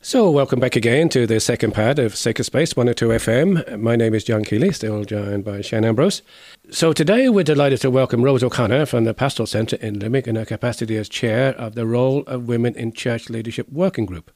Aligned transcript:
So, 0.00 0.30
welcome 0.30 0.60
back 0.60 0.76
again 0.76 1.08
to 1.08 1.26
the 1.26 1.40
second 1.40 1.74
part 1.74 1.98
of 1.98 2.14
Sacred 2.14 2.44
Space 2.44 2.76
102 2.76 3.08
FM. 3.08 3.80
My 3.80 3.96
name 3.96 4.14
is 4.14 4.22
John 4.22 4.44
Keeley, 4.44 4.70
still 4.70 5.04
joined 5.04 5.44
by 5.44 5.60
Shane 5.60 5.84
Ambrose. 5.84 6.22
So, 6.70 6.92
today 6.92 7.28
we're 7.28 7.42
delighted 7.42 7.80
to 7.80 7.90
welcome 7.90 8.22
Rose 8.22 8.44
O'Connor 8.44 8.86
from 8.86 9.02
the 9.02 9.12
Pastoral 9.12 9.48
Centre 9.48 9.74
in 9.80 9.98
Limerick 9.98 10.28
in 10.28 10.36
her 10.36 10.44
capacity 10.44 10.96
as 10.96 11.08
chair 11.08 11.52
of 11.56 11.74
the 11.74 11.84
Role 11.84 12.22
of 12.28 12.46
Women 12.46 12.76
in 12.76 12.92
Church 12.92 13.28
Leadership 13.28 13.68
Working 13.72 14.06
Group, 14.06 14.30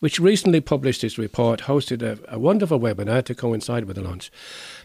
which 0.00 0.20
recently 0.20 0.60
published 0.60 1.02
its 1.02 1.16
report, 1.16 1.62
hosted 1.62 2.02
a, 2.02 2.18
a 2.28 2.38
wonderful 2.38 2.78
webinar 2.78 3.24
to 3.24 3.34
coincide 3.34 3.86
with 3.86 3.96
the 3.96 4.02
launch. 4.02 4.30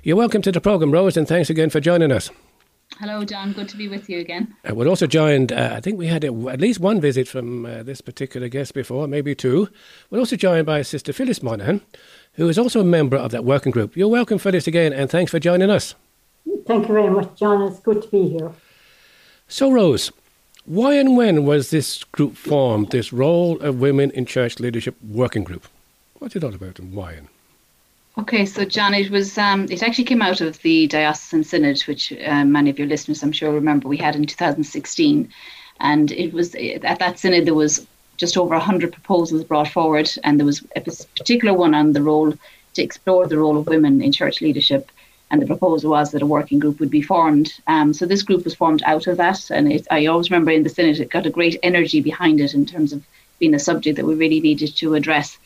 You're 0.02 0.16
welcome 0.16 0.42
to 0.44 0.52
the 0.52 0.62
programme, 0.62 0.92
Rose, 0.92 1.18
and 1.18 1.28
thanks 1.28 1.50
again 1.50 1.70
for 1.70 1.82
joining 1.82 2.14
us. 2.14 2.30
Hello, 3.00 3.26
John. 3.26 3.52
Good 3.52 3.68
to 3.70 3.78
be 3.78 3.90
with 3.90 4.10
you 4.10 4.20
again. 4.20 4.56
Uh, 4.68 4.74
we're 4.74 4.88
also 4.88 5.06
joined, 5.06 5.52
uh, 5.52 5.74
I 5.74 5.82
think 5.82 5.98
we 5.98 6.08
had 6.08 6.24
a, 6.24 6.28
at 6.50 6.62
least 6.62 6.80
one 6.80 7.02
visit 7.02 7.28
from 7.28 7.66
uh, 7.66 7.84
this 7.84 8.00
particular 8.00 8.48
guest 8.48 8.74
before, 8.74 9.06
maybe 9.08 9.36
two. 9.36 9.68
We're 10.10 10.20
also 10.20 10.38
joined 10.38 10.66
by 10.66 10.82
Sister 10.82 11.12
Phyllis 11.12 11.44
Monaghan, 11.44 11.82
who 12.34 12.48
is 12.48 12.58
also 12.58 12.80
a 12.80 12.86
member 12.86 13.18
of 13.18 13.32
that 13.32 13.44
working 13.44 13.73
group. 13.73 13.98
You're 13.98 14.08
welcome, 14.08 14.38
Phyllis, 14.38 14.66
again, 14.66 14.94
and 14.94 15.09
thanks 15.09 15.32
for 15.32 15.40
joining 15.40 15.70
us. 15.70 15.94
Thank 16.66 16.88
you 16.88 16.94
very 16.94 17.09
much, 17.09 17.36
John. 17.38 17.64
It's 17.64 17.82
good 17.82 18.02
to 18.02 18.08
be 18.08 18.30
here. 18.30 18.52
So, 19.50 19.70
Rose, 19.72 20.12
why 20.66 20.94
and 20.94 21.17
when 21.17 21.45
was 21.45 21.72
this 21.72 22.04
group 22.06 22.38
formed, 22.38 22.92
this 22.92 23.12
Role 23.12 23.59
of 23.62 23.80
Women 23.80 24.09
in 24.12 24.26
Church 24.26 24.59
Leadership 24.59 24.95
Working 25.04 25.44
Group? 25.44 25.67
What's 26.20 26.36
it 26.36 26.44
all 26.44 26.56
about 26.56 26.80
and 26.80 26.94
why? 26.94 27.12
And 27.14 27.28
Okay, 28.18 28.46
so 28.46 28.64
John, 28.64 28.94
it 28.94 29.12
was 29.12 29.38
um, 29.38 29.66
it 29.70 29.84
actually 29.84 30.05
came 30.05 30.22
out 30.22 30.40
of 30.40 30.62
the 30.62 30.88
diocesan 30.88 31.44
synod, 31.44 31.82
which 31.82 32.14
uh, 32.14 32.46
many 32.46 32.70
of 32.70 32.80
your 32.80 32.88
listeners, 32.88 33.22
I'm 33.22 33.34
sure, 33.34 33.52
remember 33.52 33.90
we 33.90 33.98
had 33.98 34.16
in 34.16 34.26
2016, 34.26 35.30
and 35.82 36.12
it 36.14 36.32
was 36.32 36.56
at 36.56 37.00
that 37.00 37.20
synod 37.20 37.46
there 37.46 37.54
was 37.54 37.86
just 38.16 38.38
over 38.38 38.56
100 38.56 38.94
proposals 38.94 39.44
brought 39.44 39.68
forward, 39.68 40.09
and 40.23 40.40
there 40.40 40.46
was 40.46 40.66
a 40.78 40.82
particular 40.82 41.54
one 41.54 41.73
on 41.73 41.92
the 41.92 42.02
role 42.02 42.32
to 42.76 42.82
explore 42.82 43.28
the 43.28 43.38
role 43.38 43.58
of 43.58 43.67
women 43.67 44.02
in 44.02 44.14
church 44.14 44.39
leadership, 44.39 44.89
and 45.30 45.42
the 45.42 45.45
proposal 45.45 45.92
was 45.92 46.11
that 46.11 46.22
a 46.22 46.26
working 46.26 46.59
group 46.59 46.80
would 46.80 46.89
be 46.89 47.02
formed. 47.02 47.52
Um, 47.67 47.94
so 47.94 48.06
this 48.06 48.23
group 48.23 48.45
was 48.45 48.56
formed 48.56 48.82
out 48.86 49.08
of 49.08 49.17
that, 49.17 49.50
and 49.52 49.70
it, 49.73 49.88
I 49.92 50.06
always 50.06 50.32
remember 50.32 50.52
in 50.52 50.64
the 50.64 50.70
synod 50.70 51.02
it 51.02 51.09
got 51.09 51.26
a 51.26 51.38
great 51.38 51.59
energy 51.64 52.00
behind 52.00 52.39
it 52.39 52.54
in 52.54 52.66
terms 52.66 52.94
of 52.94 53.06
being 53.39 53.54
a 53.54 53.59
subject 53.59 53.98
that 53.98 54.06
we 54.06 54.16
really 54.16 54.39
needed 54.39 54.73
to 54.78 54.94
address. 54.94 55.38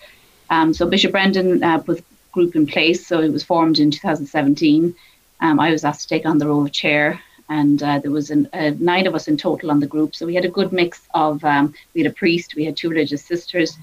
Um, 0.52 0.72
so 0.76 0.88
Bishop 0.88 1.12
Brendan 1.12 1.64
uh, 1.64 1.80
put 1.80 2.04
group 2.32 2.56
in 2.56 2.66
place. 2.66 3.06
So 3.06 3.22
it 3.22 3.32
was 3.32 3.44
formed 3.44 3.80
in 3.80 3.92
2017. 3.92 4.96
Um, 5.42 5.60
I 5.60 5.72
was 5.72 5.84
asked 5.84 6.02
to 6.02 6.08
take 6.08 6.26
on 6.26 6.38
the 6.38 6.48
role 6.48 6.66
of 6.66 6.72
chair, 6.72 7.20
and 7.48 7.82
uh, 7.82 8.00
there 8.00 8.12
was 8.12 8.30
an, 8.30 8.50
uh, 8.54 8.72
nine 8.80 9.08
of 9.08 9.16
us 9.16 9.28
in 9.28 9.38
total 9.38 9.72
on 9.72 9.80
the 9.80 9.88
group. 9.88 10.16
So 10.16 10.26
we 10.26 10.36
had 10.36 10.46
a 10.46 10.50
good 10.50 10.72
mix 10.72 11.02
of 11.14 11.44
um, 11.44 11.74
we 11.94 12.02
had 12.02 12.12
a 12.12 12.16
priest, 12.16 12.56
we 12.56 12.66
had 12.66 12.78
two 12.78 12.90
religious 12.90 13.24
sisters, 13.24 13.78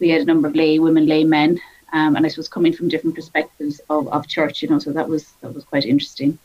we 0.00 0.08
had 0.08 0.22
a 0.22 0.24
number 0.24 0.48
of 0.48 0.54
lay 0.54 0.78
women, 0.78 1.06
lay 1.06 1.24
men, 1.24 1.60
um, 1.92 2.16
and 2.16 2.26
I 2.26 2.30
was 2.36 2.48
coming 2.48 2.72
from 2.72 2.88
different 2.88 3.14
perspectives 3.14 3.80
of, 3.90 4.08
of 4.08 4.26
church. 4.26 4.62
You 4.62 4.68
know, 4.68 4.78
so 4.78 4.92
that 4.92 5.08
was 5.08 5.32
that 5.42 5.54
was 5.54 5.64
quite 5.64 5.84
interesting. 5.84 6.38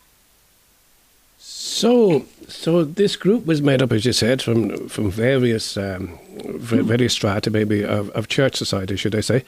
So, 1.79 2.25
so 2.49 2.83
this 2.83 3.15
group 3.15 3.45
was 3.45 3.61
made 3.61 3.81
up, 3.81 3.93
as 3.93 4.03
you 4.03 4.11
said, 4.11 4.41
from 4.41 4.89
from 4.89 5.09
various 5.09 5.77
um, 5.77 6.19
various 6.43 7.13
strata, 7.13 7.49
maybe 7.49 7.85
of, 7.85 8.09
of 8.09 8.27
church 8.27 8.57
society, 8.57 8.97
should 8.97 9.15
I 9.15 9.21
say? 9.21 9.45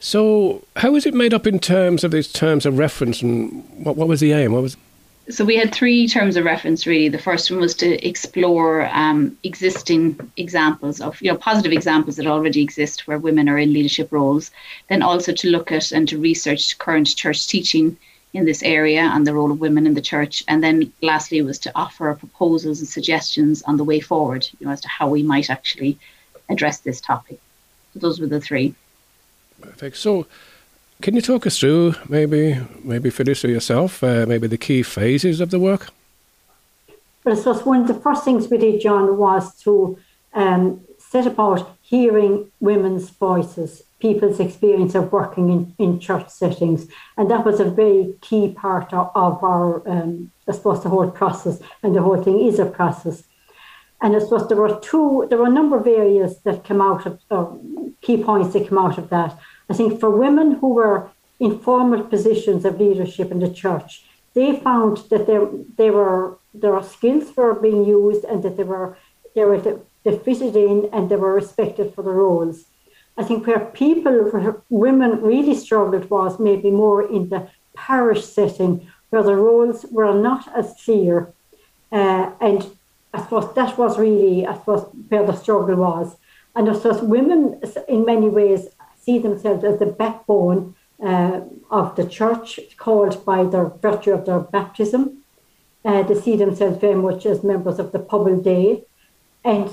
So, 0.00 0.64
how 0.76 0.92
was 0.92 1.04
it 1.04 1.12
made 1.12 1.34
up 1.34 1.46
in 1.46 1.58
terms 1.58 2.02
of 2.02 2.12
these 2.12 2.32
terms 2.32 2.64
of 2.64 2.78
reference, 2.78 3.20
and 3.20 3.62
what, 3.84 3.94
what 3.94 4.08
was 4.08 4.20
the 4.20 4.32
aim? 4.32 4.52
What 4.52 4.62
was 4.62 4.78
so 5.28 5.44
we 5.44 5.56
had 5.56 5.74
three 5.74 6.08
terms 6.08 6.36
of 6.36 6.46
reference 6.46 6.86
really 6.86 7.10
the 7.10 7.18
first 7.28 7.50
one 7.50 7.60
was 7.60 7.74
to 7.74 8.06
explore 8.06 8.88
um, 8.94 9.36
existing 9.42 10.18
examples 10.38 11.00
of 11.02 11.20
you 11.20 11.30
know 11.30 11.36
positive 11.36 11.72
examples 11.72 12.16
that 12.16 12.26
already 12.26 12.62
exist 12.62 13.06
where 13.06 13.18
women 13.18 13.48
are 13.48 13.58
in 13.58 13.72
leadership 13.72 14.12
roles 14.12 14.52
then 14.88 15.02
also 15.02 15.32
to 15.32 15.50
look 15.50 15.72
at 15.72 15.90
and 15.90 16.08
to 16.08 16.16
research 16.16 16.78
current 16.78 17.16
church 17.16 17.48
teaching 17.48 17.98
in 18.36 18.44
this 18.44 18.62
area 18.62 19.02
and 19.12 19.26
the 19.26 19.34
role 19.34 19.50
of 19.50 19.60
women 19.60 19.86
in 19.86 19.94
the 19.94 20.08
church 20.12 20.44
and 20.48 20.62
then 20.62 20.92
lastly 21.02 21.42
was 21.42 21.58
to 21.58 21.72
offer 21.74 22.14
proposals 22.14 22.78
and 22.80 22.88
suggestions 22.88 23.62
on 23.62 23.76
the 23.76 23.84
way 23.84 24.00
forward 24.00 24.48
you 24.58 24.66
know 24.66 24.72
as 24.72 24.80
to 24.80 24.88
how 24.88 25.08
we 25.08 25.22
might 25.22 25.50
actually 25.50 25.98
address 26.48 26.78
this 26.80 27.00
topic 27.00 27.38
so 27.92 27.98
those 27.98 28.20
were 28.20 28.26
the 28.26 28.40
three 28.40 28.74
Perfect. 29.60 29.96
So, 29.96 30.26
can 31.02 31.14
you 31.14 31.22
talk 31.22 31.46
us 31.46 31.58
through 31.58 31.94
maybe 32.08 32.58
maybe 32.82 33.10
Phyllis 33.10 33.44
or 33.44 33.48
yourself, 33.48 34.02
uh, 34.02 34.26
maybe 34.26 34.46
the 34.46 34.58
key 34.58 34.82
phases 34.82 35.40
of 35.40 35.50
the 35.50 35.58
work? 35.58 35.88
Well, 37.24 37.36
I 37.36 37.38
suppose 37.38 37.64
one 37.64 37.82
of 37.82 37.88
the 37.88 37.94
first 37.94 38.24
things 38.24 38.48
we 38.48 38.58
did, 38.58 38.80
John, 38.80 39.16
was 39.16 39.54
to 39.62 39.98
um, 40.34 40.80
set 41.10 41.26
about 41.26 41.76
hearing 41.82 42.50
women's 42.60 43.10
voices, 43.10 43.82
people's 44.00 44.40
experience 44.40 44.94
of 44.94 45.12
working 45.12 45.50
in, 45.50 45.74
in 45.78 46.00
church 46.00 46.28
settings. 46.28 46.88
And 47.16 47.30
that 47.30 47.44
was 47.44 47.60
a 47.60 47.64
very 47.64 48.14
key 48.20 48.52
part 48.52 48.92
of, 48.92 49.10
of 49.14 49.42
our, 49.42 49.88
um, 49.88 50.32
I 50.48 50.52
suppose, 50.52 50.82
the 50.82 50.88
whole 50.88 51.10
process. 51.10 51.60
And 51.82 51.94
the 51.94 52.02
whole 52.02 52.22
thing 52.22 52.40
is 52.40 52.58
a 52.58 52.66
process. 52.66 53.22
And 54.02 54.14
I 54.14 54.18
suppose 54.18 54.48
there 54.48 54.58
were 54.58 54.78
two, 54.80 55.26
there 55.28 55.38
were 55.38 55.46
a 55.46 55.58
number 55.60 55.78
of 55.78 55.86
areas 55.86 56.40
that 56.40 56.64
came 56.64 56.80
out 56.80 57.06
of, 57.30 57.60
key 58.02 58.22
points 58.22 58.52
that 58.52 58.68
came 58.68 58.78
out 58.78 58.98
of 58.98 59.08
that. 59.08 59.36
I 59.70 59.74
think 59.74 59.98
for 59.98 60.10
women 60.10 60.52
who 60.52 60.74
were 60.74 61.10
in 61.40 61.58
formal 61.58 62.04
positions 62.04 62.64
of 62.64 62.78
leadership 62.78 63.30
in 63.30 63.40
the 63.40 63.50
church, 63.50 64.04
they 64.34 64.60
found 64.60 64.98
that 65.10 65.26
there 65.26 65.48
they 65.76 65.90
were 65.90 66.36
their 66.52 66.80
skills 66.82 67.34
were 67.36 67.54
being 67.54 67.84
used 67.84 68.22
and 68.24 68.42
that 68.42 68.56
they 68.56 68.64
were 68.64 68.96
they 69.34 69.44
were 69.44 69.60
they 70.06 70.16
fitted 70.16 70.54
in 70.54 70.88
and 70.92 71.10
they 71.10 71.16
were 71.16 71.34
respected 71.34 71.92
for 71.92 72.02
the 72.02 72.12
roles. 72.12 72.66
I 73.18 73.24
think 73.24 73.44
where 73.44 73.58
people 73.58 74.30
where 74.30 74.62
women 74.70 75.20
really 75.20 75.54
struggled 75.54 76.08
was 76.08 76.38
maybe 76.38 76.70
more 76.70 77.02
in 77.02 77.28
the 77.28 77.48
parish 77.74 78.24
setting 78.24 78.88
where 79.10 79.24
the 79.24 79.34
roles 79.34 79.84
were 79.90 80.14
not 80.14 80.46
as 80.56 80.74
clear. 80.84 81.32
Uh, 81.90 82.30
and 82.40 82.64
I 83.12 83.20
suppose 83.22 83.52
that 83.54 83.76
was 83.76 83.98
really 83.98 84.46
I 84.46 84.54
suppose 84.54 84.86
where 85.08 85.26
the 85.26 85.34
struggle 85.34 85.74
was. 85.74 86.16
And 86.54 86.70
I 86.70 86.74
suppose 86.74 87.02
women 87.02 87.60
in 87.88 88.04
many 88.04 88.28
ways 88.28 88.68
see 89.02 89.18
themselves 89.18 89.64
as 89.64 89.80
the 89.80 89.86
backbone 89.86 90.76
uh, 91.02 91.40
of 91.70 91.96
the 91.96 92.06
church, 92.06 92.60
called 92.76 93.24
by 93.24 93.42
the 93.42 93.72
virtue 93.82 94.12
of 94.12 94.24
their 94.24 94.40
baptism. 94.40 95.24
Uh, 95.84 96.02
they 96.04 96.14
see 96.14 96.36
themselves 96.36 96.78
very 96.78 96.94
much 96.94 97.26
as 97.26 97.42
members 97.42 97.78
of 97.80 97.90
the 97.90 97.98
Pobal 97.98 98.40
Dé. 98.40 98.84
And 99.44 99.68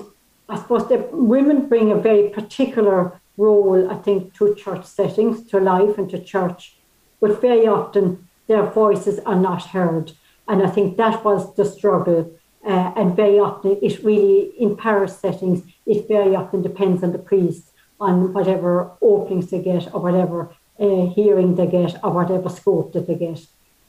I 0.50 0.58
suppose 0.58 0.88
the 0.88 1.08
women 1.12 1.68
bring 1.68 1.92
a 1.92 1.96
very 1.96 2.30
particular 2.30 3.20
role, 3.38 3.90
I 3.90 3.96
think, 3.96 4.34
to 4.38 4.54
church 4.56 4.86
settings, 4.86 5.46
to 5.50 5.60
life 5.60 5.98
and 5.98 6.10
to 6.10 6.20
church. 6.20 6.78
But 7.22 7.42
very 7.42 7.68
often 7.68 8.28
their 8.48 8.64
voices 8.64 9.20
are 9.20 9.40
not 9.40 9.68
heard. 9.68 10.12
And 10.48 10.62
I 10.62 10.70
think 10.70 10.98
that 10.98 11.24
was 11.24 11.56
the 11.56 11.66
struggle. 11.66 12.32
Uh, 12.66 12.94
and 12.96 13.16
very 13.16 13.40
often 13.40 13.78
it 13.82 14.04
really, 14.04 14.54
in 14.60 14.76
parish 14.76 15.12
settings, 15.12 15.64
it 15.86 16.08
very 16.08 16.36
often 16.36 16.62
depends 16.62 17.04
on 17.04 17.12
the 17.12 17.20
priest 17.20 17.72
on 18.00 18.34
whatever 18.34 18.92
openings 19.02 19.50
they 19.50 19.62
get 19.62 19.94
or 19.94 20.02
whatever 20.02 20.54
uh, 20.80 21.08
hearing 21.08 21.56
they 21.56 21.68
get 21.68 21.96
or 22.04 22.12
whatever 22.12 22.50
scope 22.50 22.94
that 22.94 23.08
they 23.08 23.16
get. 23.16 23.40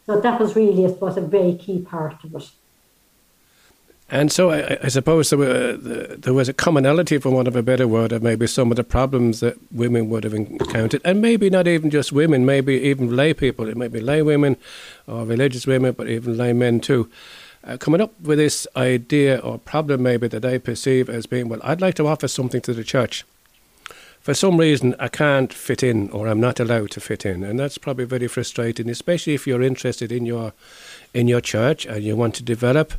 So 0.06 0.20
that 0.20 0.40
was 0.40 0.54
really, 0.54 0.84
I 0.84 0.88
suppose, 0.88 1.16
a 1.16 1.20
very 1.20 1.54
key 1.54 1.80
part 1.80 2.22
of 2.24 2.34
it. 2.34 2.50
And 4.10 4.30
so 4.30 4.50
I, 4.50 4.78
I 4.82 4.88
suppose 4.88 5.30
there, 5.30 5.38
were, 5.38 5.72
there 5.76 6.34
was 6.34 6.48
a 6.48 6.52
commonality, 6.52 7.18
for 7.18 7.30
want 7.30 7.48
of 7.48 7.56
a 7.56 7.62
better 7.62 7.88
word, 7.88 8.12
of 8.12 8.22
maybe 8.22 8.46
some 8.46 8.70
of 8.70 8.76
the 8.76 8.84
problems 8.84 9.40
that 9.40 9.56
women 9.72 10.10
would 10.10 10.24
have 10.24 10.34
encountered, 10.34 11.00
and 11.04 11.22
maybe 11.22 11.48
not 11.48 11.66
even 11.66 11.90
just 11.90 12.12
women, 12.12 12.44
maybe 12.44 12.74
even 12.74 13.16
lay 13.16 13.32
people. 13.32 13.66
It 13.68 13.76
may 13.76 13.88
be 13.88 14.00
lay 14.00 14.22
women 14.22 14.56
or 15.06 15.24
religious 15.24 15.66
women, 15.66 15.92
but 15.92 16.08
even 16.08 16.36
lay 16.36 16.52
men 16.52 16.80
too. 16.80 17.10
Uh, 17.64 17.78
coming 17.78 18.02
up 18.02 18.20
with 18.20 18.36
this 18.36 18.66
idea 18.76 19.38
or 19.38 19.58
problem, 19.58 20.02
maybe 20.02 20.28
that 20.28 20.44
I 20.44 20.58
perceive 20.58 21.08
as 21.08 21.24
being, 21.24 21.48
well, 21.48 21.60
I'd 21.62 21.80
like 21.80 21.94
to 21.94 22.06
offer 22.06 22.28
something 22.28 22.60
to 22.60 22.74
the 22.74 22.84
church 22.84 23.24
for 24.24 24.32
some 24.32 24.56
reason 24.56 24.94
I 24.98 25.08
can't 25.08 25.52
fit 25.52 25.82
in 25.82 26.08
or 26.08 26.28
I'm 26.28 26.40
not 26.40 26.58
allowed 26.58 26.92
to 26.92 27.00
fit 27.00 27.26
in, 27.26 27.44
and 27.44 27.60
that's 27.60 27.76
probably 27.76 28.06
very 28.06 28.26
frustrating, 28.26 28.88
especially 28.88 29.34
if 29.34 29.46
you're 29.46 29.60
interested 29.60 30.10
in 30.10 30.24
your 30.24 30.54
in 31.12 31.28
your 31.28 31.42
church 31.42 31.84
and 31.84 32.02
you 32.02 32.16
want 32.16 32.34
to 32.36 32.42
develop 32.42 32.94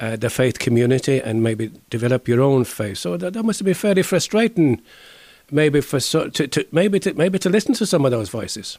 uh, 0.00 0.16
the 0.16 0.30
faith 0.30 0.58
community 0.58 1.20
and 1.20 1.42
maybe 1.42 1.70
develop 1.90 2.28
your 2.28 2.40
own 2.40 2.64
faith. 2.64 2.98
So 2.98 3.16
that, 3.16 3.32
that 3.32 3.44
must 3.44 3.64
be 3.64 3.74
fairly 3.74 4.02
frustrating, 4.02 4.80
maybe 5.50 5.80
for 5.80 6.00
so, 6.00 6.28
to, 6.28 6.46
to 6.48 6.66
maybe 6.72 7.00
to 7.00 7.14
maybe 7.14 7.38
to 7.38 7.48
listen 7.48 7.74
to 7.74 7.86
some 7.86 8.04
of 8.04 8.10
those 8.10 8.28
voices. 8.28 8.78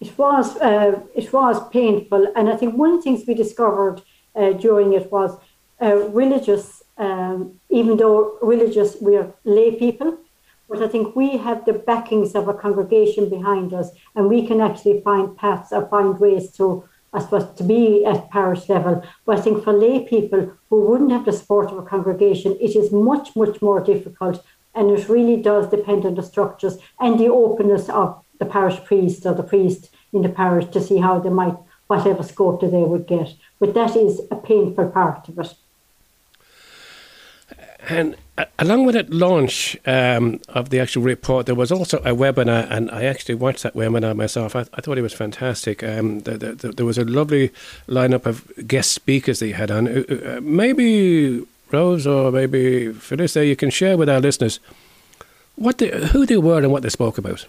It 0.00 0.16
was 0.18 0.56
uh, 0.56 1.00
it 1.14 1.32
was 1.32 1.68
painful, 1.70 2.32
and 2.36 2.48
I 2.48 2.56
think 2.56 2.74
one 2.74 2.90
of 2.90 2.96
the 2.98 3.02
things 3.02 3.26
we 3.26 3.34
discovered 3.34 4.02
uh, 4.34 4.52
during 4.52 4.92
it 4.92 5.10
was 5.10 5.36
uh, 5.80 5.96
religious. 6.10 6.82
Um, 6.98 7.60
even 7.68 7.98
though 7.98 8.38
religious, 8.40 8.96
we 9.02 9.16
are 9.16 9.30
lay 9.44 9.72
people, 9.72 10.16
but 10.68 10.82
I 10.82 10.88
think 10.88 11.14
we 11.14 11.36
have 11.36 11.64
the 11.64 11.74
backings 11.74 12.34
of 12.34 12.48
a 12.48 12.54
congregation 12.54 13.28
behind 13.28 13.74
us, 13.74 13.90
and 14.14 14.28
we 14.28 14.46
can 14.46 14.60
actually 14.60 15.02
find 15.02 15.36
paths 15.36 15.72
or 15.72 15.86
find 15.88 16.18
ways 16.18 16.50
to, 16.52 16.88
I 17.12 17.20
suppose, 17.20 17.54
to 17.56 17.64
be 17.64 18.04
at 18.04 18.30
parish 18.30 18.68
level. 18.68 19.02
But 19.24 19.38
I 19.38 19.40
think 19.40 19.64
for 19.64 19.72
lay 19.72 20.00
people 20.00 20.52
who 20.68 20.80
wouldn't 20.80 21.12
have 21.12 21.24
the 21.24 21.32
support 21.32 21.70
of 21.70 21.78
a 21.78 21.82
congregation, 21.82 22.56
it 22.60 22.76
is 22.76 22.92
much, 22.92 23.34
much 23.34 23.62
more 23.62 23.80
difficult 23.80 24.44
And 24.76 24.90
it 24.90 25.08
really 25.08 25.40
does 25.40 25.70
depend 25.70 26.04
on 26.04 26.14
the 26.14 26.22
structures 26.22 26.76
and 27.00 27.18
the 27.18 27.28
openness 27.28 27.88
of 27.88 28.22
the 28.38 28.44
parish 28.44 28.78
priest 28.84 29.24
or 29.24 29.34
the 29.34 29.42
priest 29.42 29.90
in 30.12 30.20
the 30.20 30.28
parish 30.28 30.66
to 30.66 30.82
see 30.82 30.98
how 30.98 31.18
they 31.18 31.30
might, 31.30 31.56
whatever 31.86 32.22
scope 32.22 32.60
that 32.60 32.70
they 32.72 32.82
would 32.82 33.06
get. 33.06 33.32
But 33.58 33.72
that 33.72 33.96
is 33.96 34.20
a 34.30 34.36
painful 34.36 34.90
part 34.90 35.28
of 35.30 35.38
it. 35.38 35.54
And 37.88 38.16
along 38.58 38.86
with 38.86 38.94
that 38.94 39.10
launch 39.10 39.76
um, 39.86 40.40
of 40.48 40.70
the 40.70 40.80
actual 40.80 41.02
report, 41.02 41.46
there 41.46 41.54
was 41.54 41.72
also 41.72 41.98
a 41.98 42.14
webinar, 42.14 42.66
and 42.70 42.90
I 42.90 43.04
actually 43.04 43.34
watched 43.34 43.62
that 43.62 43.74
webinar 43.74 44.14
myself. 44.14 44.54
I, 44.54 44.60
I 44.74 44.80
thought 44.80 44.98
it 44.98 45.02
was 45.02 45.14
fantastic. 45.14 45.82
Um, 45.82 46.20
the, 46.20 46.36
the, 46.36 46.52
the, 46.52 46.72
there 46.72 46.86
was 46.86 46.98
a 46.98 47.04
lovely 47.04 47.50
lineup 47.88 48.26
of 48.26 48.50
guest 48.66 48.92
speakers 48.92 49.38
that 49.40 49.48
you 49.48 49.54
had 49.54 49.70
on. 49.70 49.88
Uh, 49.88 50.02
uh 50.10 50.40
maybe 50.42 51.46
Rose 51.72 52.06
or 52.06 52.30
maybe 52.30 52.88
there 52.88 53.44
you 53.44 53.56
can 53.56 53.70
share 53.70 53.96
with 53.96 54.08
our 54.08 54.20
listeners 54.20 54.60
what 55.56 55.78
who 55.80 56.26
they 56.26 56.36
were 56.36 56.58
and 56.58 56.70
what 56.70 56.82
they 56.82 56.88
spoke 56.88 57.18
about. 57.18 57.46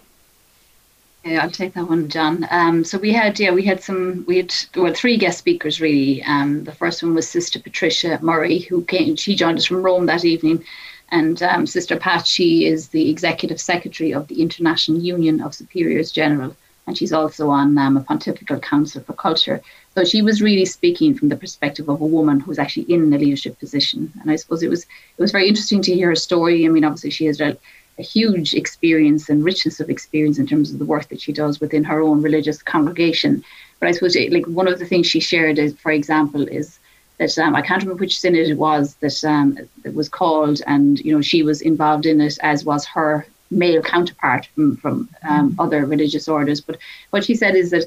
Yeah, 1.24 1.42
I'll 1.42 1.50
take 1.50 1.74
that 1.74 1.88
one, 1.88 2.08
John. 2.08 2.46
Um, 2.50 2.84
so 2.84 2.96
we 2.96 3.12
had, 3.12 3.38
yeah, 3.38 3.50
we 3.50 3.64
had 3.64 3.82
some, 3.82 4.24
we 4.26 4.38
had 4.38 4.54
well 4.76 4.94
three 4.94 5.16
guest 5.16 5.38
speakers 5.38 5.80
really. 5.80 6.22
Um, 6.22 6.64
the 6.64 6.72
first 6.72 7.02
one 7.02 7.14
was 7.14 7.28
Sister 7.28 7.58
Patricia 7.60 8.18
Murray, 8.22 8.60
who 8.60 8.84
came. 8.84 9.16
She 9.16 9.34
joined 9.34 9.58
us 9.58 9.66
from 9.66 9.82
Rome 9.82 10.06
that 10.06 10.24
evening, 10.24 10.64
and 11.10 11.42
um, 11.42 11.66
Sister 11.66 11.96
Pat, 11.98 12.26
she 12.26 12.66
is 12.66 12.88
the 12.88 13.10
executive 13.10 13.60
secretary 13.60 14.14
of 14.14 14.28
the 14.28 14.40
International 14.40 14.98
Union 14.98 15.42
of 15.42 15.54
Superiors 15.54 16.12
General, 16.12 16.56
and 16.86 16.96
she's 16.96 17.12
also 17.12 17.50
on 17.50 17.76
um, 17.76 17.96
a 17.96 18.00
Pontifical 18.00 18.60
Council 18.60 19.02
for 19.02 19.12
Culture. 19.12 19.60
So 19.94 20.04
she 20.04 20.22
was 20.22 20.40
really 20.40 20.64
speaking 20.64 21.14
from 21.14 21.28
the 21.28 21.36
perspective 21.36 21.88
of 21.88 22.00
a 22.00 22.06
woman 22.06 22.40
who's 22.40 22.58
actually 22.60 22.90
in 22.92 23.12
a 23.12 23.18
leadership 23.18 23.58
position, 23.58 24.12
and 24.22 24.30
I 24.30 24.36
suppose 24.36 24.62
it 24.62 24.70
was 24.70 24.84
it 24.84 25.20
was 25.20 25.32
very 25.32 25.48
interesting 25.48 25.82
to 25.82 25.94
hear 25.94 26.08
her 26.08 26.16
story. 26.16 26.64
I 26.64 26.68
mean, 26.68 26.84
obviously 26.84 27.10
she 27.10 27.26
has 27.26 27.40
a 27.40 27.58
a 27.98 28.02
huge 28.02 28.54
experience 28.54 29.28
and 29.28 29.44
richness 29.44 29.80
of 29.80 29.90
experience 29.90 30.38
in 30.38 30.46
terms 30.46 30.72
of 30.72 30.78
the 30.78 30.84
work 30.84 31.08
that 31.08 31.20
she 31.20 31.32
does 31.32 31.60
within 31.60 31.84
her 31.84 32.00
own 32.00 32.22
religious 32.22 32.62
congregation. 32.62 33.42
But 33.80 33.88
I 33.88 33.92
suppose, 33.92 34.16
like 34.16 34.46
one 34.46 34.68
of 34.68 34.78
the 34.78 34.86
things 34.86 35.06
she 35.06 35.20
shared, 35.20 35.58
is, 35.58 35.74
for 35.76 35.92
example, 35.92 36.46
is 36.46 36.78
that 37.18 37.36
um, 37.38 37.54
I 37.54 37.62
can't 37.62 37.82
remember 37.82 38.00
which 38.00 38.20
synod 38.20 38.48
it 38.48 38.58
was 38.58 38.94
that 38.96 39.24
um, 39.24 39.58
that 39.82 39.94
was 39.94 40.08
called, 40.08 40.62
and 40.66 40.98
you 41.00 41.14
know 41.14 41.22
she 41.22 41.42
was 41.42 41.60
involved 41.60 42.06
in 42.06 42.20
it, 42.20 42.38
as 42.42 42.64
was 42.64 42.84
her 42.86 43.26
male 43.50 43.82
counterpart 43.82 44.46
from 44.54 44.76
from 44.76 45.08
um, 45.28 45.54
other 45.58 45.84
religious 45.84 46.28
orders. 46.28 46.60
But 46.60 46.78
what 47.10 47.24
she 47.24 47.34
said 47.34 47.56
is 47.56 47.70
that 47.70 47.86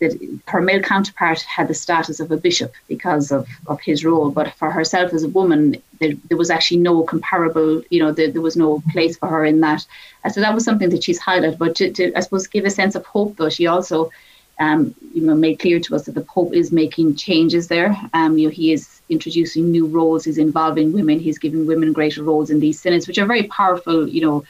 that 0.00 0.40
her 0.46 0.62
male 0.62 0.82
counterpart 0.82 1.42
had 1.42 1.68
the 1.68 1.74
status 1.74 2.20
of 2.20 2.30
a 2.30 2.36
bishop 2.36 2.72
because 2.88 3.30
of, 3.30 3.46
of 3.66 3.80
his 3.80 4.04
role, 4.04 4.30
but 4.30 4.52
for 4.54 4.70
herself 4.70 5.12
as 5.12 5.24
a 5.24 5.28
woman, 5.28 5.76
there, 6.00 6.14
there 6.28 6.38
was 6.38 6.50
actually 6.50 6.78
no 6.78 7.02
comparable, 7.02 7.82
you 7.90 8.02
know, 8.02 8.10
there, 8.10 8.30
there, 8.30 8.42
was 8.42 8.56
no 8.56 8.82
place 8.90 9.16
for 9.16 9.28
her 9.28 9.44
in 9.44 9.60
that. 9.60 9.86
And 10.24 10.32
so 10.32 10.40
that 10.40 10.54
was 10.54 10.64
something 10.64 10.90
that 10.90 11.04
she's 11.04 11.20
highlighted. 11.20 11.58
But 11.58 11.76
to, 11.76 11.92
to 11.92 12.12
I 12.16 12.20
suppose, 12.20 12.46
give 12.46 12.64
a 12.64 12.70
sense 12.70 12.94
of 12.94 13.04
hope, 13.06 13.36
though, 13.36 13.50
she 13.50 13.66
also, 13.66 14.10
um, 14.58 14.94
you 15.14 15.22
know, 15.22 15.34
made 15.34 15.58
clear 15.58 15.78
to 15.78 15.94
us 15.94 16.06
that 16.06 16.14
the 16.14 16.22
Pope 16.22 16.54
is 16.54 16.72
making 16.72 17.16
changes 17.16 17.68
there. 17.68 17.96
Um, 18.14 18.38
you 18.38 18.48
know, 18.48 18.52
he 18.52 18.72
is 18.72 19.00
introducing 19.10 19.70
new 19.70 19.86
roles, 19.86 20.24
he's 20.24 20.38
involving 20.38 20.92
women, 20.92 21.20
he's 21.20 21.38
giving 21.38 21.66
women 21.66 21.92
greater 21.92 22.22
roles 22.22 22.50
in 22.50 22.60
these 22.60 22.80
synods, 22.80 23.06
which 23.06 23.18
are 23.18 23.26
very 23.26 23.44
powerful, 23.44 24.08
you 24.08 24.22
know, 24.22 24.44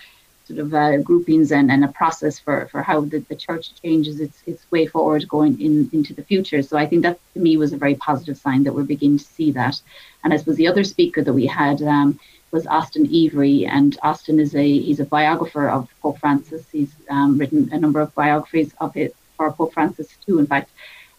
sort 0.51 0.67
of 0.67 0.75
uh, 0.75 0.97
groupings 0.99 1.53
and, 1.53 1.71
and 1.71 1.85
a 1.85 1.89
process 1.89 2.39
for, 2.39 2.69
for 2.73 2.83
how 2.83 3.01
the, 3.03 3.19
the 3.31 3.37
church 3.37 3.65
changes 3.81 4.19
its, 4.21 4.43
its 4.47 4.63
way 4.73 4.85
forward 4.87 5.29
going 5.29 5.61
in, 5.61 5.89
into 5.93 6.13
the 6.13 6.25
future. 6.25 6.61
So 6.63 6.77
I 6.77 6.87
think 6.87 7.03
that 7.03 7.19
to 7.35 7.41
me 7.41 7.57
was 7.57 7.73
a 7.73 7.77
very 7.85 7.95
positive 7.95 8.37
sign 8.37 8.65
that 8.65 8.75
we're 8.75 8.95
beginning 8.95 9.19
to 9.19 9.25
see 9.25 9.53
that. 9.53 9.81
And 10.25 10.33
I 10.33 10.37
suppose 10.37 10.57
the 10.57 10.69
other 10.73 10.85
speaker 10.85 11.23
that 11.23 11.33
we 11.41 11.47
had 11.47 11.81
um, 11.83 12.19
was 12.51 12.67
Austen 12.67 13.07
Ivereigh, 13.07 13.67
and 13.67 13.97
Austen 14.03 14.41
is 14.41 14.55
a 14.55 14.69
he's 14.87 15.01
a 15.01 15.05
biographer 15.05 15.69
of 15.69 15.89
Pope 16.03 16.19
Francis. 16.19 16.65
He's 16.73 16.93
um, 17.09 17.39
written 17.39 17.71
a 17.73 17.79
number 17.79 18.01
of 18.01 18.15
biographies 18.15 18.75
of 18.81 18.97
it 18.97 19.15
for 19.37 19.53
Pope 19.53 19.73
Francis 19.73 20.09
too, 20.27 20.41
in 20.41 20.47
fact. 20.47 20.71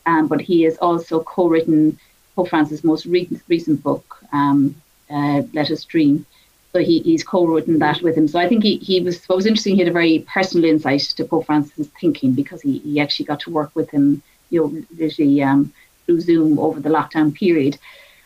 Um, 0.05 0.27
but 0.27 0.41
he 0.41 0.63
has 0.63 0.77
also 0.77 1.21
co-written 1.21 1.97
Pope 2.35 2.49
Francis' 2.49 2.83
most 2.83 3.05
recent, 3.05 3.41
recent 3.47 3.81
book, 3.81 4.17
um, 4.33 4.75
uh, 5.09 5.43
Let 5.53 5.71
Us 5.71 5.85
Dream. 5.85 6.25
So 6.73 6.79
he, 6.79 6.99
he's 6.99 7.23
co-written 7.23 7.79
that 7.79 8.01
with 8.01 8.15
him. 8.15 8.27
So 8.27 8.39
I 8.39 8.47
think 8.47 8.63
he, 8.63 8.77
he 8.77 9.01
was 9.01 9.23
what 9.25 9.35
was 9.35 9.45
interesting. 9.45 9.75
He 9.75 9.81
had 9.81 9.89
a 9.89 9.93
very 9.93 10.25
personal 10.33 10.69
insight 10.69 11.01
to 11.01 11.25
Pope 11.25 11.45
Francis' 11.45 11.87
thinking 11.99 12.31
because 12.33 12.61
he, 12.61 12.79
he 12.79 12.99
actually 12.99 13.25
got 13.25 13.41
to 13.41 13.49
work 13.49 13.71
with 13.75 13.89
him, 13.89 14.23
you 14.49 14.61
know, 14.61 14.83
literally 14.97 15.43
um, 15.43 15.73
through 16.05 16.21
Zoom 16.21 16.59
over 16.59 16.79
the 16.79 16.89
lockdown 16.89 17.33
period. 17.33 17.77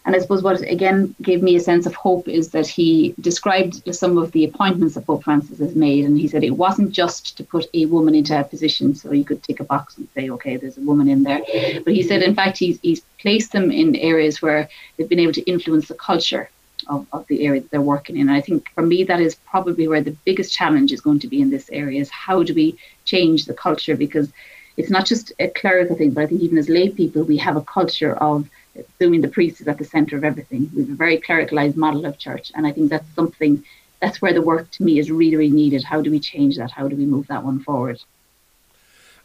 And 0.06 0.16
I 0.16 0.20
suppose 0.20 0.44
what 0.44 0.62
again 0.62 1.16
gave 1.20 1.42
me 1.42 1.56
a 1.56 1.60
sense 1.60 1.88
of 1.88 1.96
hope 1.96 2.28
is 2.28 2.52
that 2.52 2.68
he 2.68 3.16
described 3.20 3.82
some 3.96 4.20
of 4.20 4.32
the 4.34 4.46
appointments 4.46 4.94
that 4.94 5.08
Pope 5.08 5.24
Francis 5.24 5.58
has 5.58 5.76
made, 5.76 6.06
and 6.06 6.20
he 6.20 6.28
said 6.28 6.44
it 6.44 6.52
wasn't 6.52 6.92
just 6.92 7.36
to 7.38 7.44
put 7.44 7.66
a 7.74 7.88
woman 7.88 8.14
into 8.14 8.40
a 8.40 8.44
position 8.44 8.94
so 8.94 9.12
you 9.12 9.26
could 9.26 9.42
tick 9.42 9.60
a 9.60 9.64
box 9.64 9.98
and 9.98 10.08
say, 10.14 10.30
okay, 10.30 10.58
there's 10.58 10.78
a 10.78 10.82
woman 10.82 11.10
in 11.10 11.24
there, 11.24 11.42
but 11.84 11.94
he 11.96 12.04
said 12.04 12.22
in 12.22 12.36
fact 12.36 12.60
he's 12.60 12.80
he's 12.82 13.02
placed 13.20 13.52
them 13.52 13.72
in 13.72 13.96
areas 13.96 14.44
where 14.44 14.70
they've 14.96 15.10
been 15.10 15.20
able 15.20 15.34
to 15.34 15.50
influence 15.50 15.88
the 15.88 15.96
culture 15.96 16.52
of, 16.88 17.06
of 17.12 17.26
the 17.28 17.46
area 17.46 17.62
that 17.62 17.72
they're 17.72 17.82
working 17.82 18.18
in. 18.18 18.30
And 18.30 18.38
I 18.38 18.42
think 18.42 18.70
for 18.74 18.82
me, 18.82 19.04
that 19.04 19.20
is 19.20 19.36
probably 19.36 19.88
where 19.88 20.02
the 20.02 20.16
biggest 20.26 20.54
challenge 20.54 20.92
is 20.92 21.02
going 21.02 21.20
to 21.20 21.28
be 21.28 21.42
in 21.42 21.50
this 21.50 21.70
area 21.72 22.02
is 22.02 22.10
how 22.10 22.44
do 22.44 22.54
we 22.54 22.78
change 23.06 23.46
the 23.46 23.54
culture? 23.54 23.96
Because 23.96 24.32
it's 24.78 24.90
not 24.90 25.06
just 25.06 25.32
a 25.40 25.48
clerical 25.50 25.96
thing, 25.96 26.12
but 26.12 26.24
I 26.24 26.28
think 26.28 26.42
even 26.42 26.58
as 26.58 26.70
lay 26.70 26.90
people, 26.90 27.24
we 27.24 27.38
have 27.38 27.56
a 27.56 27.62
culture 27.62 28.16
of 28.18 28.50
assuming 28.78 29.22
the 29.22 29.28
priest 29.28 29.62
is 29.62 29.68
at 29.68 29.78
the 29.78 29.86
center 29.86 30.18
of 30.18 30.24
everything. 30.24 30.70
We 30.76 30.82
have 30.82 30.92
a 30.92 30.96
very 30.96 31.18
clericalized 31.20 31.78
model 31.78 32.06
of 32.06 32.18
church. 32.18 32.52
And 32.56 32.68
I 32.68 32.72
think 32.72 32.90
that's 32.90 33.10
something, 33.16 33.64
that's 34.02 34.22
where 34.22 34.34
the 34.34 34.42
work 34.42 34.70
to 34.72 34.84
me 34.84 35.00
is 35.00 35.10
really, 35.10 35.38
really 35.38 35.52
needed. 35.52 35.84
How 35.84 36.02
do 36.02 36.12
we 36.12 36.20
change 36.20 36.58
that? 36.58 36.72
How 36.72 36.88
do 36.88 36.96
we 36.96 37.06
move 37.06 37.28
that 37.28 37.44
one 37.44 37.60
forward? 37.62 38.02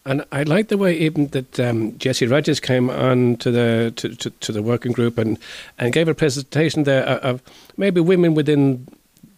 And 0.06 0.24
I 0.32 0.44
like 0.44 0.68
the 0.68 0.78
way 0.78 0.96
even 0.96 1.26
that 1.28 1.60
um, 1.60 1.96
Jessie 1.98 2.26
Rogers 2.26 2.58
came 2.58 2.88
on 2.88 3.36
to 3.36 3.50
the 3.50 3.92
to, 3.96 4.14
to, 4.16 4.30
to, 4.30 4.52
the 4.52 4.62
working 4.62 4.92
group 4.92 5.18
and, 5.18 5.38
and 5.78 5.92
gave 5.92 6.08
a 6.08 6.14
presentation 6.14 6.84
there 6.84 7.04
of 7.04 7.42
maybe 7.76 8.00
women 8.00 8.34
within 8.34 8.86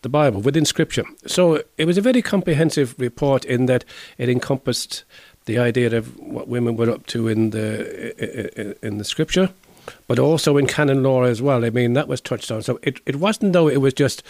the 0.02 0.08
Bible, 0.08 0.40
within 0.40 0.64
Scripture. 0.64 1.04
So 1.26 1.62
it 1.78 1.84
was 1.86 1.98
a 1.98 2.00
very 2.00 2.22
comprehensive 2.22 2.94
report 2.98 3.44
in 3.44 3.66
that 3.66 3.84
it 4.18 4.28
encompassed 4.28 5.04
the 5.46 5.58
idea 5.58 5.96
of 5.96 6.16
what 6.18 6.46
women 6.46 6.76
were 6.76 6.90
up 6.90 7.06
to 7.06 7.26
in 7.26 7.50
the 7.50 8.76
in 8.86 8.98
the 8.98 9.04
Scripture, 9.04 9.50
but 10.06 10.20
also 10.20 10.56
in 10.56 10.68
canon 10.68 11.02
law 11.02 11.24
as 11.24 11.42
well. 11.42 11.64
I 11.64 11.70
mean 11.70 11.94
that 11.94 12.06
was 12.06 12.20
touched 12.20 12.52
on. 12.52 12.62
So 12.62 12.78
it, 12.82 13.00
it 13.04 13.16
wasn't 13.16 13.52
though 13.52 13.68
it 13.68 13.80
was 13.80 13.94
just 13.94 14.22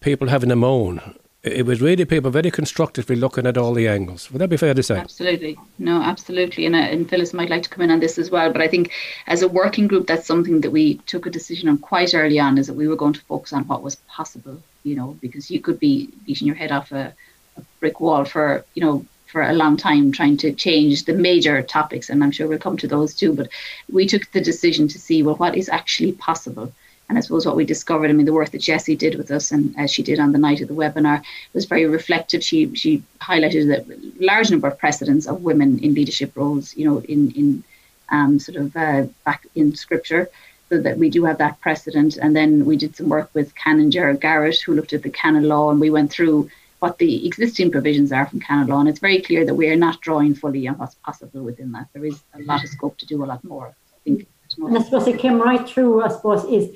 people 0.00 0.28
having 0.28 0.52
a 0.52 0.56
moan 0.56 1.16
it 1.42 1.66
was 1.66 1.80
really 1.80 2.04
people 2.04 2.30
very 2.30 2.52
constructively 2.52 3.16
looking 3.16 3.46
at 3.46 3.58
all 3.58 3.74
the 3.74 3.88
angles. 3.88 4.30
Would 4.30 4.40
that 4.40 4.48
be 4.48 4.56
fair 4.56 4.74
to 4.74 4.82
say? 4.82 4.96
Absolutely. 4.96 5.58
No, 5.78 6.00
absolutely. 6.00 6.66
And, 6.66 6.76
uh, 6.76 6.78
and 6.78 7.08
Phyllis 7.10 7.34
might 7.34 7.50
like 7.50 7.64
to 7.64 7.68
come 7.68 7.82
in 7.82 7.90
on 7.90 7.98
this 7.98 8.16
as 8.16 8.30
well. 8.30 8.52
But 8.52 8.62
I 8.62 8.68
think 8.68 8.92
as 9.26 9.42
a 9.42 9.48
working 9.48 9.88
group, 9.88 10.06
that's 10.06 10.26
something 10.26 10.60
that 10.60 10.70
we 10.70 10.94
took 10.98 11.26
a 11.26 11.30
decision 11.30 11.68
on 11.68 11.78
quite 11.78 12.14
early 12.14 12.38
on 12.38 12.58
is 12.58 12.68
that 12.68 12.74
we 12.74 12.86
were 12.86 12.96
going 12.96 13.14
to 13.14 13.20
focus 13.22 13.52
on 13.52 13.66
what 13.66 13.82
was 13.82 13.96
possible, 13.96 14.62
you 14.84 14.94
know, 14.94 15.18
because 15.20 15.50
you 15.50 15.60
could 15.60 15.80
be 15.80 16.10
beating 16.26 16.46
your 16.46 16.56
head 16.56 16.70
off 16.70 16.92
a, 16.92 17.12
a 17.56 17.62
brick 17.80 17.98
wall 17.98 18.24
for, 18.24 18.64
you 18.74 18.84
know, 18.84 19.04
for 19.26 19.42
a 19.42 19.54
long 19.54 19.76
time 19.76 20.12
trying 20.12 20.36
to 20.36 20.52
change 20.52 21.06
the 21.06 21.14
major 21.14 21.60
topics. 21.62 22.08
And 22.08 22.22
I'm 22.22 22.30
sure 22.30 22.46
we'll 22.46 22.58
come 22.58 22.76
to 22.76 22.86
those 22.86 23.14
too. 23.14 23.32
But 23.32 23.48
we 23.90 24.06
took 24.06 24.30
the 24.30 24.40
decision 24.40 24.86
to 24.88 24.98
see, 24.98 25.24
well, 25.24 25.34
what 25.34 25.56
is 25.56 25.68
actually 25.68 26.12
possible 26.12 26.72
and 27.12 27.18
I 27.18 27.20
suppose 27.20 27.44
what 27.44 27.56
we 27.56 27.66
discovered, 27.66 28.08
I 28.08 28.14
mean, 28.14 28.24
the 28.24 28.32
work 28.32 28.52
that 28.52 28.62
Jessie 28.62 28.96
did 28.96 29.16
with 29.16 29.30
us, 29.30 29.52
and 29.52 29.78
as 29.78 29.92
she 29.92 30.02
did 30.02 30.18
on 30.18 30.32
the 30.32 30.38
night 30.38 30.62
of 30.62 30.68
the 30.68 30.74
webinar, 30.74 31.22
was 31.52 31.66
very 31.66 31.84
reflective. 31.84 32.42
She 32.42 32.74
she 32.74 33.02
highlighted 33.20 33.64
a 33.70 34.24
large 34.24 34.50
number 34.50 34.66
of 34.66 34.78
precedents 34.78 35.26
of 35.26 35.42
women 35.42 35.78
in 35.80 35.92
leadership 35.92 36.34
roles, 36.34 36.74
you 36.74 36.86
know, 36.86 37.00
in 37.00 37.30
in 37.32 37.64
um, 38.08 38.38
sort 38.38 38.56
of 38.56 38.74
uh, 38.74 39.04
back 39.26 39.46
in 39.54 39.74
scripture, 39.74 40.30
so 40.70 40.80
that 40.80 40.96
we 40.96 41.10
do 41.10 41.24
have 41.26 41.36
that 41.36 41.60
precedent. 41.60 42.16
And 42.16 42.34
then 42.34 42.64
we 42.64 42.78
did 42.78 42.96
some 42.96 43.10
work 43.10 43.28
with 43.34 43.54
Canon 43.54 43.90
Gerald 43.90 44.22
Garrett, 44.22 44.62
who 44.62 44.72
looked 44.72 44.94
at 44.94 45.02
the 45.02 45.10
canon 45.10 45.46
law, 45.48 45.70
and 45.70 45.78
we 45.82 45.90
went 45.90 46.10
through 46.10 46.48
what 46.78 46.96
the 46.96 47.26
existing 47.26 47.70
provisions 47.70 48.10
are 48.10 48.24
from 48.26 48.40
canon 48.40 48.68
law. 48.68 48.80
And 48.80 48.88
it's 48.88 49.00
very 49.00 49.20
clear 49.20 49.44
that 49.44 49.54
we 49.54 49.68
are 49.68 49.76
not 49.76 50.00
drawing 50.00 50.34
fully 50.34 50.66
on 50.66 50.78
what's 50.78 50.94
possible 50.94 51.42
within 51.42 51.72
that. 51.72 51.88
There 51.92 52.06
is 52.06 52.22
a 52.32 52.40
lot 52.44 52.64
of 52.64 52.70
scope 52.70 52.96
to 53.00 53.06
do 53.06 53.22
a 53.22 53.26
lot 53.26 53.44
more. 53.44 53.66
I 53.68 53.98
think. 54.04 54.26
And 54.56 54.78
I 54.78 54.82
suppose 54.82 55.06
it 55.06 55.18
came 55.18 55.40
right 55.40 55.66
through, 55.68 56.02
I 56.02 56.08
suppose, 56.08 56.44
is 56.44 56.70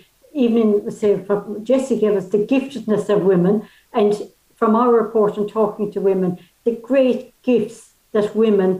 even 0.44 0.90
say 0.90 1.22
from 1.24 1.64
Jessie 1.64 1.98
gave 1.98 2.16
us 2.16 2.28
the 2.28 2.46
giftedness 2.52 3.08
of 3.08 3.22
women, 3.22 3.68
and 3.92 4.12
from 4.54 4.76
our 4.76 4.92
report 4.92 5.36
and 5.36 5.48
talking 5.48 5.90
to 5.92 6.00
women, 6.00 6.38
the 6.64 6.76
great 6.90 7.34
gifts 7.42 7.92
that 8.12 8.36
women 8.36 8.70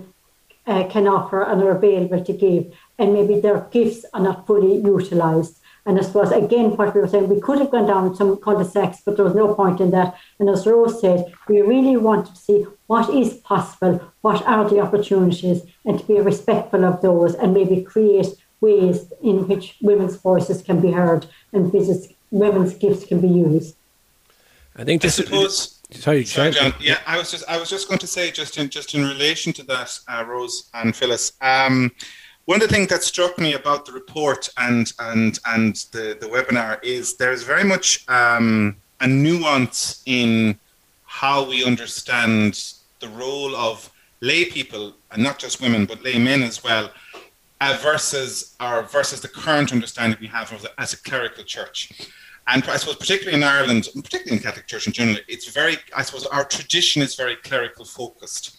uh, 0.66 0.84
can 0.88 1.06
offer 1.06 1.42
and 1.42 1.62
are 1.62 1.76
available 1.76 2.22
to 2.24 2.32
give, 2.32 2.72
and 2.98 3.12
maybe 3.12 3.40
their 3.40 3.60
gifts 3.70 4.04
are 4.12 4.20
not 4.20 4.46
fully 4.46 4.76
utilised. 4.76 5.60
And 5.84 5.98
I 5.98 6.02
suppose 6.02 6.32
again, 6.32 6.76
what 6.76 6.94
we 6.94 7.00
were 7.00 7.06
saying, 7.06 7.28
we 7.28 7.40
could 7.40 7.60
have 7.60 7.70
gone 7.70 7.86
down 7.86 8.16
some 8.16 8.38
cul-de-sacs, 8.38 9.02
but 9.04 9.14
there 9.14 9.24
was 9.24 9.36
no 9.36 9.54
point 9.54 9.80
in 9.80 9.92
that. 9.92 10.16
And 10.40 10.48
as 10.50 10.66
Rose 10.66 11.00
said, 11.00 11.32
we 11.48 11.60
really 11.60 11.96
wanted 11.96 12.34
to 12.34 12.40
see 12.40 12.66
what 12.88 13.08
is 13.14 13.34
possible, 13.34 14.00
what 14.22 14.42
are 14.46 14.68
the 14.68 14.80
opportunities, 14.80 15.62
and 15.84 15.98
to 15.98 16.04
be 16.04 16.18
respectful 16.18 16.84
of 16.84 17.02
those, 17.02 17.36
and 17.36 17.54
maybe 17.54 17.82
create 17.82 18.26
ways 18.60 19.12
in 19.22 19.46
which 19.48 19.76
women's 19.82 20.16
voices 20.16 20.62
can 20.62 20.80
be 20.80 20.90
heard 20.90 21.26
and 21.52 21.72
women's 22.30 22.74
gifts 22.74 23.04
can 23.06 23.20
be 23.20 23.28
used. 23.28 23.76
I 24.76 24.84
think 24.84 25.02
this 25.02 25.18
I 25.20 25.24
suppose 25.24 25.76
Sorry, 25.92 26.24
Sorry 26.24 26.50
John. 26.50 26.74
Yeah, 26.80 26.98
I 27.06 27.16
was 27.16 27.30
just 27.30 27.44
I 27.48 27.58
was 27.58 27.70
just 27.70 27.88
going 27.88 27.98
to 27.98 28.06
say 28.06 28.30
just 28.30 28.58
in 28.58 28.68
just 28.68 28.94
in 28.94 29.04
relation 29.04 29.52
to 29.54 29.62
that, 29.64 29.98
uh, 30.08 30.24
Rose 30.26 30.68
and 30.74 30.94
Phyllis. 30.94 31.32
Um, 31.40 31.92
one 32.46 32.60
of 32.60 32.68
the 32.68 32.74
things 32.74 32.88
that 32.88 33.02
struck 33.02 33.38
me 33.38 33.54
about 33.54 33.86
the 33.86 33.92
report 33.92 34.48
and 34.58 34.92
and 34.98 35.38
and 35.46 35.76
the, 35.92 36.16
the 36.20 36.26
webinar 36.26 36.82
is 36.82 37.16
there's 37.16 37.44
very 37.44 37.64
much 37.64 38.08
um, 38.08 38.76
a 39.00 39.06
nuance 39.06 40.02
in 40.06 40.58
how 41.04 41.48
we 41.48 41.64
understand 41.64 42.72
the 43.00 43.08
role 43.08 43.54
of 43.54 43.90
lay 44.20 44.44
people 44.44 44.94
and 45.12 45.22
not 45.22 45.38
just 45.38 45.60
women 45.60 45.86
but 45.86 46.02
lay 46.02 46.18
men 46.18 46.42
as 46.42 46.64
well 46.64 46.90
uh, 47.60 47.78
versus 47.82 48.56
our 48.60 48.82
versus 48.82 49.20
the 49.20 49.28
current 49.28 49.72
understanding 49.72 50.18
we 50.20 50.26
have 50.26 50.52
of 50.52 50.62
the, 50.62 50.80
as 50.80 50.92
a 50.92 51.02
clerical 51.02 51.44
church 51.44 52.10
and 52.48 52.64
I 52.64 52.76
suppose 52.76 52.96
particularly 52.96 53.36
in 53.36 53.42
Ireland, 53.42 53.88
particularly 53.94 54.36
in 54.36 54.42
Catholic 54.42 54.66
Church 54.66 54.86
in 54.86 54.92
general, 54.92 55.18
it's 55.26 55.48
very, 55.48 55.78
I 55.94 56.02
suppose 56.02 56.26
our 56.26 56.44
tradition 56.44 57.02
is 57.02 57.16
very 57.16 57.36
clerical 57.36 57.84
focused. 57.84 58.56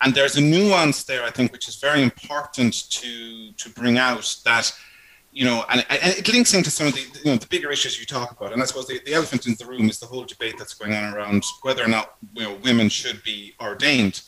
And 0.00 0.14
there's 0.14 0.36
a 0.36 0.40
nuance 0.40 1.04
there, 1.04 1.24
I 1.24 1.30
think, 1.30 1.52
which 1.52 1.68
is 1.68 1.76
very 1.76 2.02
important 2.02 2.90
to 2.90 3.52
to 3.52 3.70
bring 3.70 3.98
out 3.98 4.36
that, 4.44 4.72
you 5.32 5.44
know, 5.44 5.64
and, 5.70 5.84
and 5.88 6.18
it 6.18 6.32
links 6.32 6.54
into 6.54 6.70
some 6.70 6.88
of 6.88 6.94
the, 6.94 7.06
you 7.24 7.32
know, 7.32 7.36
the 7.36 7.46
bigger 7.46 7.70
issues 7.70 7.98
you 7.98 8.06
talk 8.06 8.30
about. 8.32 8.52
And 8.52 8.62
I 8.62 8.66
suppose 8.66 8.86
the, 8.86 9.00
the 9.04 9.14
elephant 9.14 9.46
in 9.46 9.56
the 9.58 9.66
room 9.66 9.88
is 9.88 9.98
the 9.98 10.06
whole 10.06 10.24
debate 10.24 10.54
that's 10.58 10.74
going 10.74 10.94
on 10.94 11.14
around 11.14 11.44
whether 11.62 11.82
or 11.82 11.88
not 11.88 12.16
you 12.34 12.42
know, 12.42 12.54
women 12.62 12.88
should 12.88 13.22
be 13.24 13.54
ordained. 13.60 14.22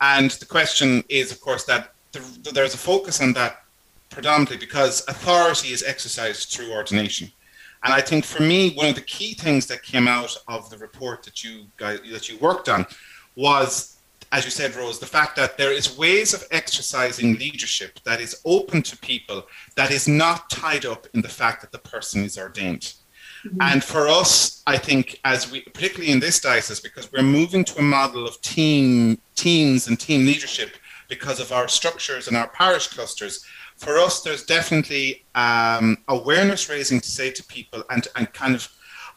And 0.00 0.30
the 0.32 0.46
question 0.46 1.04
is, 1.08 1.32
of 1.32 1.40
course, 1.40 1.64
that 1.64 1.94
the, 2.20 2.52
there's 2.52 2.74
a 2.74 2.78
focus 2.78 3.20
on 3.20 3.32
that 3.34 3.62
predominantly 4.10 4.56
because 4.56 5.04
authority 5.08 5.72
is 5.72 5.82
exercised 5.82 6.50
through 6.50 6.72
ordination. 6.72 7.30
And 7.84 7.92
I 7.92 8.00
think 8.00 8.24
for 8.24 8.42
me, 8.42 8.74
one 8.74 8.88
of 8.88 8.94
the 8.94 9.00
key 9.02 9.34
things 9.34 9.66
that 9.66 9.82
came 9.82 10.08
out 10.08 10.36
of 10.48 10.70
the 10.70 10.78
report 10.78 11.22
that 11.24 11.44
you 11.44 11.66
guys, 11.76 12.00
that 12.10 12.28
you 12.28 12.38
worked 12.38 12.68
on 12.68 12.86
was, 13.36 13.98
as 14.32 14.44
you 14.44 14.50
said, 14.50 14.74
Rose, 14.74 14.98
the 14.98 15.06
fact 15.06 15.36
that 15.36 15.56
there 15.56 15.72
is 15.72 15.96
ways 15.96 16.34
of 16.34 16.44
exercising 16.50 17.36
leadership 17.36 18.00
that 18.04 18.20
is 18.20 18.40
open 18.44 18.82
to 18.82 18.96
people, 18.98 19.46
that 19.76 19.90
is 19.90 20.08
not 20.08 20.50
tied 20.50 20.84
up 20.84 21.06
in 21.14 21.22
the 21.22 21.28
fact 21.28 21.60
that 21.60 21.70
the 21.70 21.78
person 21.78 22.24
is 22.24 22.38
ordained. 22.38 22.94
Mm-hmm. 23.44 23.58
And 23.60 23.84
for 23.84 24.08
us, 24.08 24.62
I 24.66 24.78
think, 24.78 25.20
as 25.24 25.50
we, 25.50 25.60
particularly 25.60 26.10
in 26.10 26.20
this 26.20 26.40
diocese, 26.40 26.80
because 26.80 27.12
we're 27.12 27.22
moving 27.22 27.64
to 27.66 27.78
a 27.78 27.82
model 27.82 28.26
of 28.26 28.40
team, 28.40 29.18
teams 29.34 29.86
and 29.86 30.00
team 30.00 30.26
leadership 30.26 30.70
because 31.08 31.40
of 31.40 31.52
our 31.52 31.68
structures 31.68 32.28
and 32.28 32.36
our 32.36 32.48
parish 32.48 32.88
clusters, 32.88 33.44
for 33.76 33.98
us, 33.98 34.22
there's 34.22 34.44
definitely 34.44 35.24
um, 35.34 35.98
awareness 36.08 36.68
raising 36.68 37.00
to 37.00 37.10
say 37.10 37.30
to 37.30 37.44
people 37.44 37.82
and, 37.90 38.08
and 38.16 38.32
kind 38.32 38.54
of, 38.54 38.68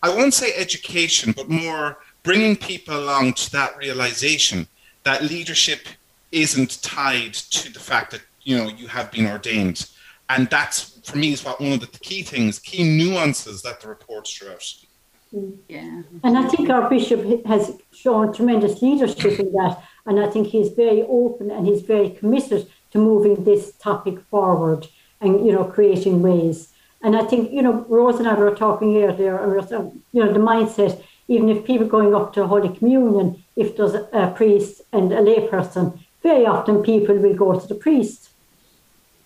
I 0.04 0.10
won't 0.10 0.34
say 0.34 0.54
education, 0.56 1.34
but 1.36 1.50
more 1.50 2.00
bringing 2.24 2.56
people 2.56 3.00
along 3.00 3.34
to 3.34 3.52
that 3.52 3.78
realization 3.78 4.68
that 5.04 5.24
leadership 5.24 5.88
isn't 6.32 6.82
tied 6.84 7.34
to 7.34 7.72
the 7.72 7.80
fact 7.80 8.12
that 8.12 8.22
you 8.44 8.58
know 8.58 8.70
you 8.70 8.88
have 8.88 9.12
been 9.12 9.28
ordained. 9.28 9.90
And 10.30 10.48
that's 10.50 11.00
for 11.10 11.18
me 11.18 11.34
is 11.34 11.44
what 11.44 11.60
one 11.60 11.74
of 11.74 11.80
the 11.80 11.88
key 11.88 12.22
things 12.22 12.60
key 12.60 12.84
nuances 12.84 13.62
that 13.64 13.82
the 13.82 13.88
report 13.88 14.28
throughout 14.28 14.54
out 14.54 14.76
yeah 15.68 16.02
and 16.24 16.38
i 16.38 16.48
think 16.50 16.70
our 16.70 16.90
bishop 16.90 17.46
has 17.46 17.78
shown 17.92 18.34
tremendous 18.34 18.82
leadership 18.82 19.40
in 19.40 19.52
that 19.54 19.84
and 20.06 20.20
i 20.20 20.28
think 20.28 20.48
he's 20.48 20.70
very 20.70 21.04
open 21.04 21.52
and 21.52 21.68
he's 21.68 21.82
very 21.82 22.10
committed 22.10 22.68
to 22.92 22.98
moving 22.98 23.44
this 23.44 23.74
topic 23.74 24.20
forward 24.30 24.88
and 25.22 25.46
you 25.46 25.52
know 25.52 25.66
creating 25.66 26.22
ways. 26.22 26.70
And 27.02 27.16
I 27.16 27.24
think 27.24 27.52
you 27.52 27.62
know 27.62 27.86
Rose 27.88 28.20
and 28.20 28.28
I 28.28 28.34
were 28.34 28.56
talking 28.56 28.98
earlier, 29.02 29.40
uh, 29.40 29.90
you 30.12 30.26
know 30.26 30.34
the 30.34 30.40
mindset. 30.40 31.02
Even 31.28 31.50
if 31.50 31.64
people 31.64 31.88
going 31.88 32.16
up 32.16 32.34
to 32.34 32.48
Holy 32.48 32.76
Communion, 32.76 33.44
if 33.56 33.78
there's 33.78 33.94
a 33.94 34.34
priest 34.36 34.82
and 34.92 35.14
a 35.14 35.18
layperson, 35.18 36.00
very 36.24 36.46
often 36.46 36.82
people 36.82 37.16
will 37.16 37.36
go 37.36 37.60
to 37.60 37.68
the 37.68 37.76
priest. 37.76 38.30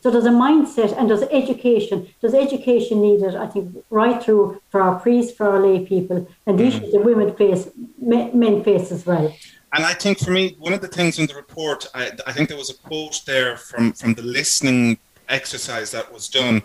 So 0.01 0.11
there's 0.11 0.25
a 0.25 0.29
mindset 0.29 0.97
and 0.97 1.09
there's 1.09 1.21
education. 1.21 2.09
There's 2.19 2.33
education 2.33 3.01
needed, 3.01 3.37
I 3.37 3.47
think, 3.47 3.85
right 3.89 4.21
through 4.21 4.61
for 4.69 4.81
our 4.81 4.99
priests, 4.99 5.31
for 5.31 5.47
our 5.47 5.61
lay 5.65 5.85
people, 5.85 6.27
and 6.45 6.55
mm. 6.55 6.57
the 6.57 6.65
issues 6.65 6.91
that 6.91 7.05
women 7.05 7.33
face, 7.37 7.69
men 7.97 8.65
face 8.65 8.91
as 8.91 9.05
well. 9.05 9.33
And 9.73 9.83
I 9.83 9.93
think 9.93 10.19
for 10.19 10.31
me, 10.31 10.55
one 10.59 10.73
of 10.73 10.81
the 10.81 10.87
things 10.87 11.17
in 11.19 11.25
the 11.25 11.33
report, 11.33 11.87
I, 11.95 12.11
I 12.27 12.31
think 12.31 12.47
there 12.47 12.57
was 12.57 12.69
a 12.69 12.75
quote 12.75 13.21
there 13.25 13.57
from, 13.57 13.93
from 13.93 14.13
the 14.13 14.21
listening 14.21 14.99
exercise 15.29 15.89
that 15.91 16.13
was 16.13 16.29
done, 16.29 16.61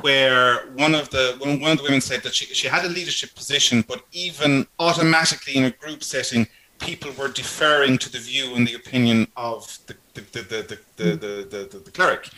where 0.00 0.70
one 0.74 0.94
of 0.94 1.08
the 1.10 1.36
one, 1.38 1.60
one 1.60 1.72
of 1.72 1.78
the 1.78 1.84
women 1.84 2.00
said 2.00 2.22
that 2.22 2.34
she, 2.34 2.46
she 2.46 2.68
had 2.68 2.84
a 2.84 2.88
leadership 2.88 3.34
position, 3.34 3.84
but 3.88 4.02
even 4.12 4.66
automatically 4.78 5.56
in 5.56 5.64
a 5.64 5.70
group 5.70 6.02
setting, 6.02 6.46
people 6.78 7.10
were 7.12 7.28
deferring 7.28 7.96
to 7.98 8.10
the 8.10 8.18
view 8.18 8.54
and 8.54 8.66
the 8.66 8.74
opinion 8.74 9.26
of 9.36 9.78
the 9.86 9.96
the 10.14 10.20
the 10.20 10.42
the 10.42 10.78
the, 10.96 11.04
the, 11.04 11.46
the, 11.50 11.68
the, 11.70 11.78
the 11.78 11.90
cleric. 11.90 12.28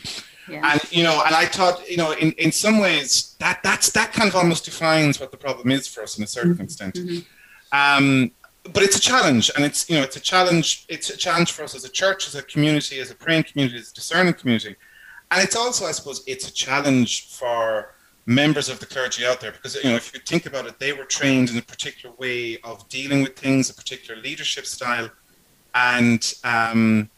Yeah. 0.49 0.73
And 0.73 0.93
you 0.93 1.03
know, 1.03 1.23
and 1.25 1.35
I 1.35 1.47
thought, 1.47 1.89
you 1.89 1.97
know, 1.97 2.13
in, 2.13 2.33
in 2.33 2.53
some 2.53 2.79
ways 2.79 3.35
that 3.41 3.63
that's 3.63 3.91
that 3.93 4.13
kind 4.13 4.29
of 4.29 4.37
almost 4.37 4.65
defines 4.65 5.19
what 5.19 5.31
the 5.31 5.37
problem 5.39 5.71
is 5.71 5.89
for 5.89 6.03
us 6.03 6.19
in 6.19 6.25
a 6.25 6.27
certain 6.27 6.55
mm-hmm. 6.55 6.63
extent. 6.63 6.95
Mm-hmm. 6.95 7.19
Um, 7.73 8.31
but 8.73 8.83
it's 8.83 8.97
a 8.97 9.01
challenge, 9.01 9.51
and 9.57 9.65
it's 9.65 9.89
you 9.91 9.97
know 9.97 10.03
it's 10.03 10.17
a 10.17 10.21
challenge. 10.21 10.87
It's 10.89 11.11
a 11.11 11.17
challenge 11.17 11.53
for 11.53 11.63
us 11.65 11.75
as 11.75 11.85
a 11.85 11.91
church, 11.91 12.27
as 12.27 12.35
a 12.35 12.43
community, 12.43 12.99
as 12.99 13.11
a 13.11 13.15
praying 13.15 13.45
community, 13.45 13.79
as 13.79 13.91
a 13.91 13.95
discerning 13.95 14.35
community, 14.35 14.77
and 15.31 15.43
it's 15.43 15.57
also, 15.57 15.87
I 15.87 15.93
suppose, 15.93 16.23
it's 16.27 16.49
a 16.49 16.53
challenge 16.53 17.29
for 17.29 17.95
members 18.27 18.71
of 18.71 18.81
the 18.81 18.87
clergy 18.87 19.27
out 19.27 19.39
there 19.39 19.53
because 19.53 19.75
you 19.75 19.91
know 19.91 19.97
if 19.97 20.15
you 20.15 20.21
think 20.21 20.47
about 20.47 20.67
it, 20.67 20.79
they 20.79 20.95
were 20.95 21.05
trained 21.05 21.51
in 21.51 21.59
a 21.59 21.63
particular 21.63 22.15
way 22.17 22.59
of 22.65 22.89
dealing 22.89 23.23
with 23.23 23.37
things, 23.37 23.69
a 23.69 23.75
particular 23.75 24.21
leadership 24.23 24.65
style, 24.65 25.11
and 25.75 26.35
um, 26.45 27.11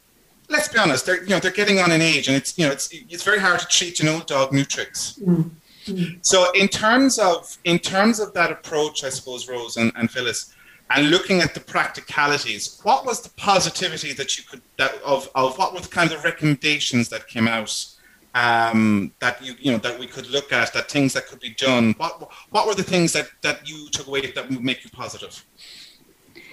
let's 0.48 0.68
be 0.68 0.78
honest, 0.78 1.06
they're 1.06 1.22
you 1.22 1.30
know 1.30 1.38
they're 1.38 1.52
getting 1.52 1.78
on 1.78 1.92
in 1.92 2.02
age, 2.02 2.26
and 2.26 2.36
it's 2.36 2.58
you 2.58 2.66
know 2.66 2.72
it's 2.72 2.88
it's 2.92 3.22
very 3.22 3.38
hard 3.38 3.60
to 3.60 3.66
treat 3.66 4.00
an 4.00 4.08
old 4.08 4.26
dog 4.26 4.52
new 4.52 4.64
tricks. 4.64 5.20
Mm-hmm. 5.22 6.18
So 6.22 6.50
in 6.52 6.66
terms 6.66 7.18
of 7.18 7.56
in 7.64 7.78
terms 7.78 8.18
of 8.18 8.32
that 8.34 8.50
approach, 8.50 9.04
I 9.04 9.10
suppose 9.10 9.48
Rose 9.48 9.76
and, 9.76 9.92
and 9.94 10.10
Phyllis 10.10 10.55
and 10.90 11.10
looking 11.10 11.40
at 11.40 11.54
the 11.54 11.60
practicalities, 11.60 12.80
what 12.82 13.04
was 13.04 13.20
the 13.20 13.30
positivity 13.30 14.12
that 14.12 14.38
you 14.38 14.44
could 14.48 14.62
that 14.76 14.94
of, 15.04 15.28
of 15.34 15.58
what 15.58 15.74
were 15.74 15.80
the 15.80 15.88
kind 15.88 16.12
of 16.12 16.22
recommendations 16.24 17.08
that 17.08 17.26
came 17.26 17.48
out 17.48 17.84
um, 18.34 19.12
that 19.18 19.42
you 19.44 19.54
you 19.58 19.72
know 19.72 19.78
that 19.78 19.98
we 19.98 20.06
could 20.06 20.28
look 20.30 20.52
at 20.52 20.72
that 20.74 20.90
things 20.90 21.12
that 21.14 21.26
could 21.26 21.40
be 21.40 21.50
done? 21.50 21.94
What 21.98 22.30
what 22.50 22.66
were 22.66 22.74
the 22.74 22.84
things 22.84 23.12
that 23.14 23.28
that 23.42 23.68
you 23.68 23.88
took 23.90 24.06
away 24.06 24.20
that 24.20 24.48
would 24.48 24.62
make 24.62 24.84
you 24.84 24.90
positive? 24.90 25.44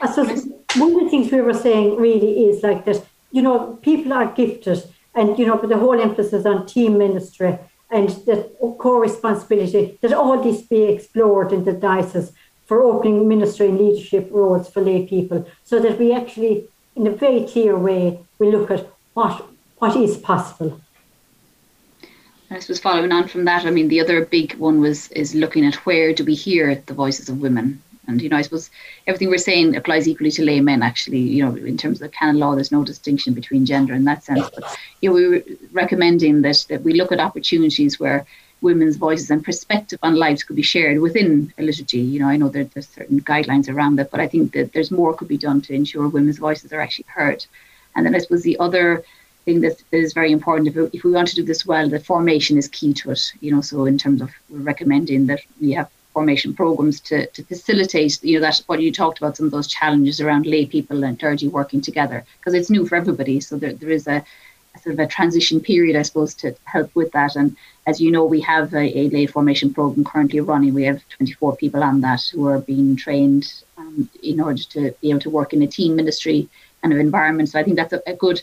I 0.02 0.12
suppose 0.12 0.48
one 0.76 0.96
of 0.96 1.00
the 1.02 1.10
things 1.10 1.32
we 1.32 1.42
were 1.42 1.54
saying 1.54 1.98
really 1.98 2.46
is 2.46 2.64
like 2.64 2.86
that. 2.86 3.06
You 3.32 3.42
know, 3.42 3.80
people 3.82 4.14
are 4.14 4.32
gifted, 4.34 4.84
and 5.16 5.38
you 5.38 5.46
know, 5.46 5.58
but 5.58 5.70
the 5.70 5.78
whole 5.78 6.00
emphasis 6.00 6.46
on 6.46 6.66
team 6.66 6.98
ministry 6.98 7.58
and 7.92 8.10
that 8.26 8.52
co-responsibility 8.80 10.00
that 10.02 10.14
all 10.14 10.42
this 10.42 10.64
be 10.64 10.84
explored 10.84 11.52
in 11.52 11.64
the 11.64 11.74
diocese 11.74 12.32
for 12.66 12.82
opening 12.82 13.28
ministry 13.28 13.68
and 13.68 13.80
leadership 13.80 14.30
roles 14.32 14.70
for 14.70 14.82
lay 14.82 15.06
people 15.06 15.48
so 15.64 15.80
that 15.80 16.00
we 16.00 16.14
actually, 16.14 16.66
in 16.96 17.08
a 17.08 17.12
very 17.12 17.46
clear 17.46 17.78
way, 17.78 18.20
we 18.40 18.52
look 18.52 18.72
at 18.72 18.88
what 19.14 19.46
what 19.80 19.96
is 19.98 20.18
possible. 20.18 20.80
I 22.50 22.60
suppose 22.60 22.80
following 22.80 23.12
on 23.12 23.28
from 23.28 23.46
that, 23.46 23.66
I 23.66 23.72
mean, 23.72 23.88
the 23.88 24.00
other 24.00 24.24
big 24.26 24.54
one 24.56 24.80
was 24.80 25.10
is 25.10 25.34
looking 25.34 25.66
at 25.66 25.76
where 25.86 26.14
do 26.14 26.24
we 26.24 26.36
hear 26.36 26.76
the 26.86 26.94
voices 26.94 27.28
of 27.28 27.42
women, 27.42 27.82
and 28.08 28.22
you 28.22 28.30
know, 28.30 28.38
I 28.38 28.44
suppose 28.44 28.70
everything 29.08 29.30
we're 29.30 29.38
saying 29.38 29.76
applies 29.76 30.08
equally 30.08 30.32
to 30.32 30.46
laymen. 30.46 30.84
Actually, 30.84 31.20
you 31.20 31.44
know, 31.44 31.56
in 31.56 31.78
terms 31.78 32.02
of 32.02 32.12
canon 32.12 32.38
law, 32.38 32.54
there's 32.54 32.72
no 32.72 32.84
distinction 32.84 33.34
between 33.34 33.66
gender 33.66 33.94
in 33.94 34.06
that 34.06 34.24
sense. 34.24 34.50
But 34.54 34.78
you 35.02 35.10
know, 35.10 35.16
we 35.16 35.28
were 35.28 35.44
recommending 35.72 36.44
that 36.44 36.66
that 36.70 36.84
we 36.84 36.94
look 36.94 37.12
at 37.12 37.20
opportunities 37.20 38.00
where 38.00 38.26
women's 38.64 38.96
voices 38.96 39.30
and 39.30 39.44
perspective 39.44 40.00
on 40.02 40.16
lives 40.16 40.44
could 40.44 40.56
be 40.56 40.62
shared 40.64 41.00
within 41.00 41.54
a 41.60 41.64
liturgy. 41.64 42.00
You 42.00 42.22
know, 42.22 42.30
I 42.30 42.38
know 42.38 42.50
that 42.50 42.72
there's 42.72 42.88
certain 42.88 43.20
guidelines 43.22 43.70
around 43.70 43.98
that, 43.98 44.10
but 44.10 44.20
I 44.20 44.28
think 44.28 44.54
that 44.54 44.74
there's 44.74 44.90
more 44.90 45.14
could 45.14 45.28
be 45.28 45.38
done 45.38 45.62
to 45.64 45.74
ensure 45.74 46.08
women's 46.08 46.40
voices 46.40 46.74
are 46.74 46.82
actually 46.82 47.06
heard. 47.08 47.46
And 47.96 48.06
then 48.06 48.16
I 48.16 48.20
suppose 48.20 48.42
the 48.42 48.60
other 48.60 49.04
thing 49.46 49.62
that 49.62 49.84
is 49.92 50.14
very 50.14 50.32
important, 50.32 50.70
if 50.70 50.76
we, 50.76 50.84
if 50.98 51.04
we 51.04 51.12
want 51.12 51.28
to 51.28 51.36
do 51.36 51.44
this 51.44 51.66
well, 51.66 51.90
the 51.90 52.00
formation 52.00 52.58
is 52.58 52.68
key 52.70 52.94
to 52.94 53.12
it. 53.12 53.34
You 53.42 53.52
know, 53.54 53.62
so 53.62 53.86
in 53.86 53.98
terms 53.98 54.22
of 54.22 54.32
recommending 54.50 55.28
that 55.28 55.42
we 55.62 55.74
have 55.74 55.90
formation 56.14 56.54
programs 56.54 57.00
to, 57.02 57.26
to 57.28 57.44
facilitate, 57.44 58.24
you 58.24 58.40
know, 58.40 58.46
that 58.46 58.62
what 58.68 58.82
you 58.82 58.92
talked 58.92 59.18
about, 59.18 59.36
some 59.36 59.48
of 59.48 59.52
those 59.52 59.68
challenges 59.68 60.22
around 60.22 60.46
lay 60.46 60.66
people 60.66 61.04
and 61.04 61.20
clergy 61.20 61.48
working 61.48 61.82
together, 61.82 62.24
because 62.40 62.54
it's 62.54 62.70
new 62.70 62.86
for 62.88 62.96
everybody. 62.96 63.40
So 63.42 63.58
there, 63.58 63.74
there 63.74 63.90
is 63.90 64.08
a 64.08 64.24
sort 64.82 64.94
of 64.94 65.00
a 65.00 65.08
transition 65.08 65.60
period, 65.60 65.96
I 65.96 66.02
suppose, 66.02 66.34
to 66.36 66.56
help 66.66 66.94
with 66.96 67.12
that. 67.12 67.36
And 67.36 67.56
as 67.86 68.02
you 68.02 68.12
know, 68.12 68.26
we 68.26 68.42
have 68.42 68.74
a, 68.74 68.98
a 68.98 69.10
lay 69.10 69.26
formation 69.26 69.74
program 69.74 70.04
currently 70.04 70.40
running. 70.40 70.74
We 70.74 70.84
have 70.84 71.02
24 71.10 71.56
people 71.58 71.84
on 71.84 72.02
that 72.02 72.24
who 72.34 72.48
are 72.48 72.60
being 72.60 72.96
trained 72.96 73.54
um, 73.78 74.10
in 74.22 74.40
order 74.40 74.64
to 74.72 74.94
be 75.02 75.10
able 75.10 75.20
to 75.22 75.30
work 75.30 75.54
in 75.54 75.62
a 75.62 75.68
team 75.68 75.96
ministry 75.96 76.50
kind 76.82 76.94
of 76.94 77.00
environment. 77.00 77.50
So 77.50 77.60
I 77.60 77.64
think 77.64 77.78
that's 77.78 77.94
a, 77.94 78.02
a 78.08 78.14
good 78.14 78.42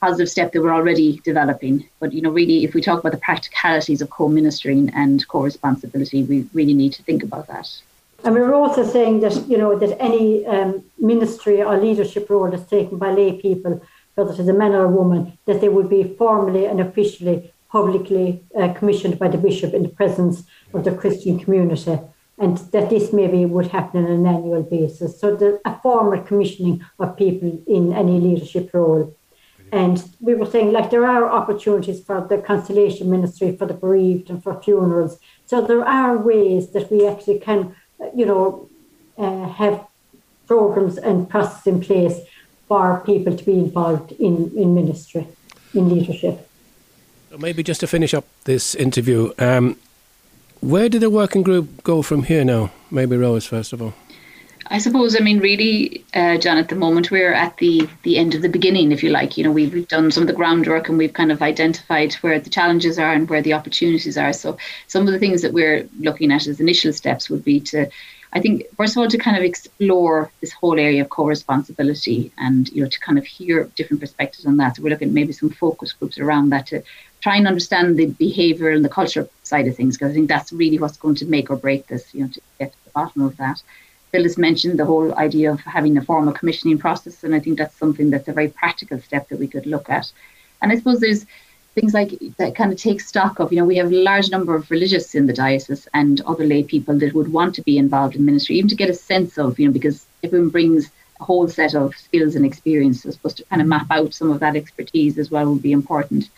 positive 0.00 0.28
step 0.28 0.52
that 0.52 0.60
we're 0.60 0.74
already 0.74 1.20
developing. 1.24 1.88
But 2.00 2.12
you 2.12 2.22
know, 2.22 2.30
really, 2.30 2.64
if 2.64 2.74
we 2.74 2.82
talk 2.82 3.00
about 3.00 3.12
the 3.12 3.18
practicalities 3.18 4.02
of 4.02 4.10
co-ministering 4.10 4.90
and 4.94 5.26
co-responsibility, 5.28 6.24
we 6.24 6.46
really 6.52 6.74
need 6.74 6.92
to 6.94 7.02
think 7.04 7.22
about 7.22 7.46
that. 7.46 7.68
And 8.24 8.34
we 8.34 8.40
were 8.40 8.54
also 8.54 8.84
saying 8.84 9.20
that, 9.20 9.34
you 9.48 9.58
know, 9.58 9.76
that 9.78 10.00
any 10.00 10.46
um, 10.46 10.84
ministry 10.98 11.62
or 11.62 11.76
leadership 11.76 12.30
role 12.30 12.48
that's 12.50 12.68
taken 12.68 12.98
by 12.98 13.12
lay 13.12 13.40
people, 13.40 13.80
whether 14.14 14.30
it's 14.30 14.40
a 14.40 14.52
man 14.52 14.72
or 14.72 14.84
a 14.84 14.88
woman, 14.88 15.38
that 15.46 15.60
they 15.60 15.68
would 15.68 15.88
be 15.88 16.14
formally 16.18 16.66
and 16.66 16.80
officially, 16.80 17.52
publicly 17.70 18.44
uh, 18.58 18.72
commissioned 18.74 19.18
by 19.18 19.28
the 19.28 19.38
bishop 19.38 19.72
in 19.72 19.82
the 19.82 19.88
presence 19.88 20.44
of 20.74 20.84
the 20.84 20.94
Christian 20.94 21.38
community. 21.38 21.98
And 22.38 22.58
that 22.72 22.90
this 22.90 23.12
maybe 23.12 23.44
would 23.44 23.68
happen 23.68 24.04
on 24.04 24.10
an 24.10 24.26
annual 24.26 24.62
basis. 24.62 25.20
So 25.20 25.36
the, 25.36 25.60
a 25.64 25.78
formal 25.80 26.22
commissioning 26.22 26.84
of 26.98 27.16
people 27.16 27.62
in 27.66 27.92
any 27.92 28.18
leadership 28.18 28.70
role. 28.72 29.16
And 29.70 30.02
we 30.20 30.34
were 30.34 30.46
saying, 30.46 30.72
like, 30.72 30.90
there 30.90 31.06
are 31.06 31.30
opportunities 31.30 32.02
for 32.02 32.26
the 32.28 32.38
consolation 32.38 33.10
ministry, 33.10 33.56
for 33.56 33.66
the 33.66 33.74
bereaved, 33.74 34.28
and 34.28 34.42
for 34.42 34.60
funerals. 34.62 35.18
So 35.46 35.60
there 35.62 35.86
are 35.86 36.18
ways 36.18 36.72
that 36.72 36.90
we 36.90 37.06
actually 37.06 37.38
can 37.38 37.74
you 38.14 38.26
know, 38.26 38.68
uh, 39.18 39.48
have 39.48 39.86
programs 40.46 40.98
and 40.98 41.28
processes 41.28 41.66
in 41.66 41.80
place 41.80 42.18
for 42.72 43.02
people 43.04 43.36
to 43.36 43.44
be 43.44 43.52
involved 43.52 44.12
in, 44.12 44.50
in 44.56 44.74
ministry, 44.74 45.28
in 45.74 45.90
leadership. 45.94 46.48
Maybe 47.38 47.62
just 47.62 47.80
to 47.80 47.86
finish 47.86 48.14
up 48.14 48.24
this 48.44 48.74
interview, 48.74 49.30
um, 49.38 49.76
where 50.60 50.88
did 50.88 51.02
the 51.02 51.10
working 51.10 51.42
group 51.42 51.82
go 51.82 52.00
from 52.00 52.22
here 52.22 52.46
now? 52.46 52.70
Maybe 52.90 53.14
Rose, 53.18 53.44
first 53.44 53.74
of 53.74 53.82
all. 53.82 53.92
I 54.68 54.78
suppose, 54.78 55.14
I 55.14 55.18
mean, 55.22 55.40
really, 55.40 56.02
uh, 56.14 56.38
John, 56.38 56.56
at 56.56 56.70
the 56.70 56.74
moment 56.74 57.10
we're 57.10 57.34
at 57.34 57.58
the 57.58 57.86
the 58.04 58.16
end 58.16 58.34
of 58.34 58.40
the 58.40 58.48
beginning, 58.48 58.90
if 58.90 59.02
you 59.02 59.10
like. 59.10 59.36
You 59.36 59.44
know, 59.44 59.52
we've, 59.52 59.74
we've 59.74 59.88
done 59.88 60.10
some 60.10 60.22
of 60.22 60.28
the 60.28 60.40
groundwork 60.40 60.88
and 60.88 60.96
we've 60.96 61.12
kind 61.12 61.30
of 61.30 61.42
identified 61.42 62.14
where 62.22 62.40
the 62.40 62.48
challenges 62.48 62.98
are 62.98 63.12
and 63.12 63.28
where 63.28 63.42
the 63.42 63.52
opportunities 63.52 64.16
are. 64.16 64.32
So 64.32 64.56
some 64.86 65.06
of 65.06 65.12
the 65.12 65.18
things 65.18 65.42
that 65.42 65.52
we're 65.52 65.86
looking 65.98 66.32
at 66.32 66.46
as 66.46 66.58
initial 66.58 66.94
steps 66.94 67.28
would 67.28 67.44
be 67.44 67.60
to, 67.72 67.90
I 68.34 68.40
think, 68.40 68.64
first 68.76 68.96
of 68.96 69.02
all, 69.02 69.08
to 69.08 69.18
kind 69.18 69.36
of 69.36 69.42
explore 69.42 70.30
this 70.40 70.52
whole 70.52 70.78
area 70.78 71.02
of 71.02 71.10
co-responsibility 71.10 72.32
and, 72.38 72.68
you 72.70 72.82
know, 72.82 72.88
to 72.88 73.00
kind 73.00 73.18
of 73.18 73.26
hear 73.26 73.64
different 73.76 74.00
perspectives 74.00 74.46
on 74.46 74.56
that. 74.56 74.76
So 74.76 74.82
we're 74.82 74.88
looking 74.88 75.08
at 75.08 75.14
maybe 75.14 75.34
some 75.34 75.50
focus 75.50 75.92
groups 75.92 76.18
around 76.18 76.48
that 76.50 76.66
to 76.68 76.82
try 77.20 77.36
and 77.36 77.46
understand 77.46 77.98
the 77.98 78.06
behavior 78.06 78.70
and 78.70 78.84
the 78.84 78.88
culture 78.88 79.28
side 79.42 79.68
of 79.68 79.76
things, 79.76 79.98
because 79.98 80.12
I 80.12 80.14
think 80.14 80.28
that's 80.28 80.52
really 80.52 80.78
what's 80.78 80.96
going 80.96 81.14
to 81.16 81.26
make 81.26 81.50
or 81.50 81.56
break 81.56 81.88
this, 81.88 82.14
you 82.14 82.22
know, 82.22 82.28
to 82.28 82.40
get 82.58 82.72
to 82.72 82.84
the 82.84 82.90
bottom 82.90 83.20
of 83.22 83.36
that. 83.36 83.62
Phyllis 84.12 84.38
mentioned 84.38 84.78
the 84.78 84.86
whole 84.86 85.14
idea 85.14 85.52
of 85.52 85.60
having 85.60 85.96
a 85.96 86.02
formal 86.02 86.32
commissioning 86.32 86.78
process, 86.78 87.24
and 87.24 87.34
I 87.34 87.40
think 87.40 87.58
that's 87.58 87.76
something 87.76 88.10
that's 88.10 88.28
a 88.28 88.32
very 88.32 88.48
practical 88.48 88.98
step 89.00 89.28
that 89.28 89.38
we 89.38 89.46
could 89.46 89.66
look 89.66 89.90
at. 89.90 90.10
And 90.60 90.72
I 90.72 90.76
suppose 90.76 91.00
there's 91.00 91.26
things 91.74 91.94
like 91.94 92.12
that 92.36 92.54
kind 92.54 92.72
of 92.72 92.78
take 92.78 93.00
stock 93.00 93.38
of, 93.38 93.52
you 93.52 93.58
know, 93.58 93.64
we 93.64 93.76
have 93.76 93.90
a 93.90 94.02
large 94.02 94.30
number 94.30 94.54
of 94.54 94.70
religious 94.70 95.14
in 95.14 95.26
the 95.26 95.32
diocese 95.32 95.88
and 95.94 96.20
other 96.22 96.44
lay 96.44 96.62
people 96.62 96.98
that 96.98 97.14
would 97.14 97.32
want 97.32 97.54
to 97.54 97.62
be 97.62 97.78
involved 97.78 98.14
in 98.14 98.24
ministry, 98.24 98.56
even 98.56 98.68
to 98.68 98.74
get 98.74 98.90
a 98.90 98.94
sense 98.94 99.38
of, 99.38 99.58
you 99.58 99.66
know, 99.66 99.72
because 99.72 100.04
everyone 100.22 100.50
brings 100.50 100.90
a 101.20 101.24
whole 101.24 101.48
set 101.48 101.74
of 101.74 101.94
skills 101.96 102.36
and 102.36 102.44
experiences, 102.44 103.18
So 103.22 103.28
to 103.30 103.44
kind 103.44 103.62
of 103.62 103.68
map 103.68 103.86
out 103.90 104.12
some 104.12 104.30
of 104.30 104.40
that 104.40 104.56
expertise 104.56 105.18
as 105.18 105.30
well 105.30 105.50
would 105.50 105.62
be 105.62 105.72
important. 105.72 106.28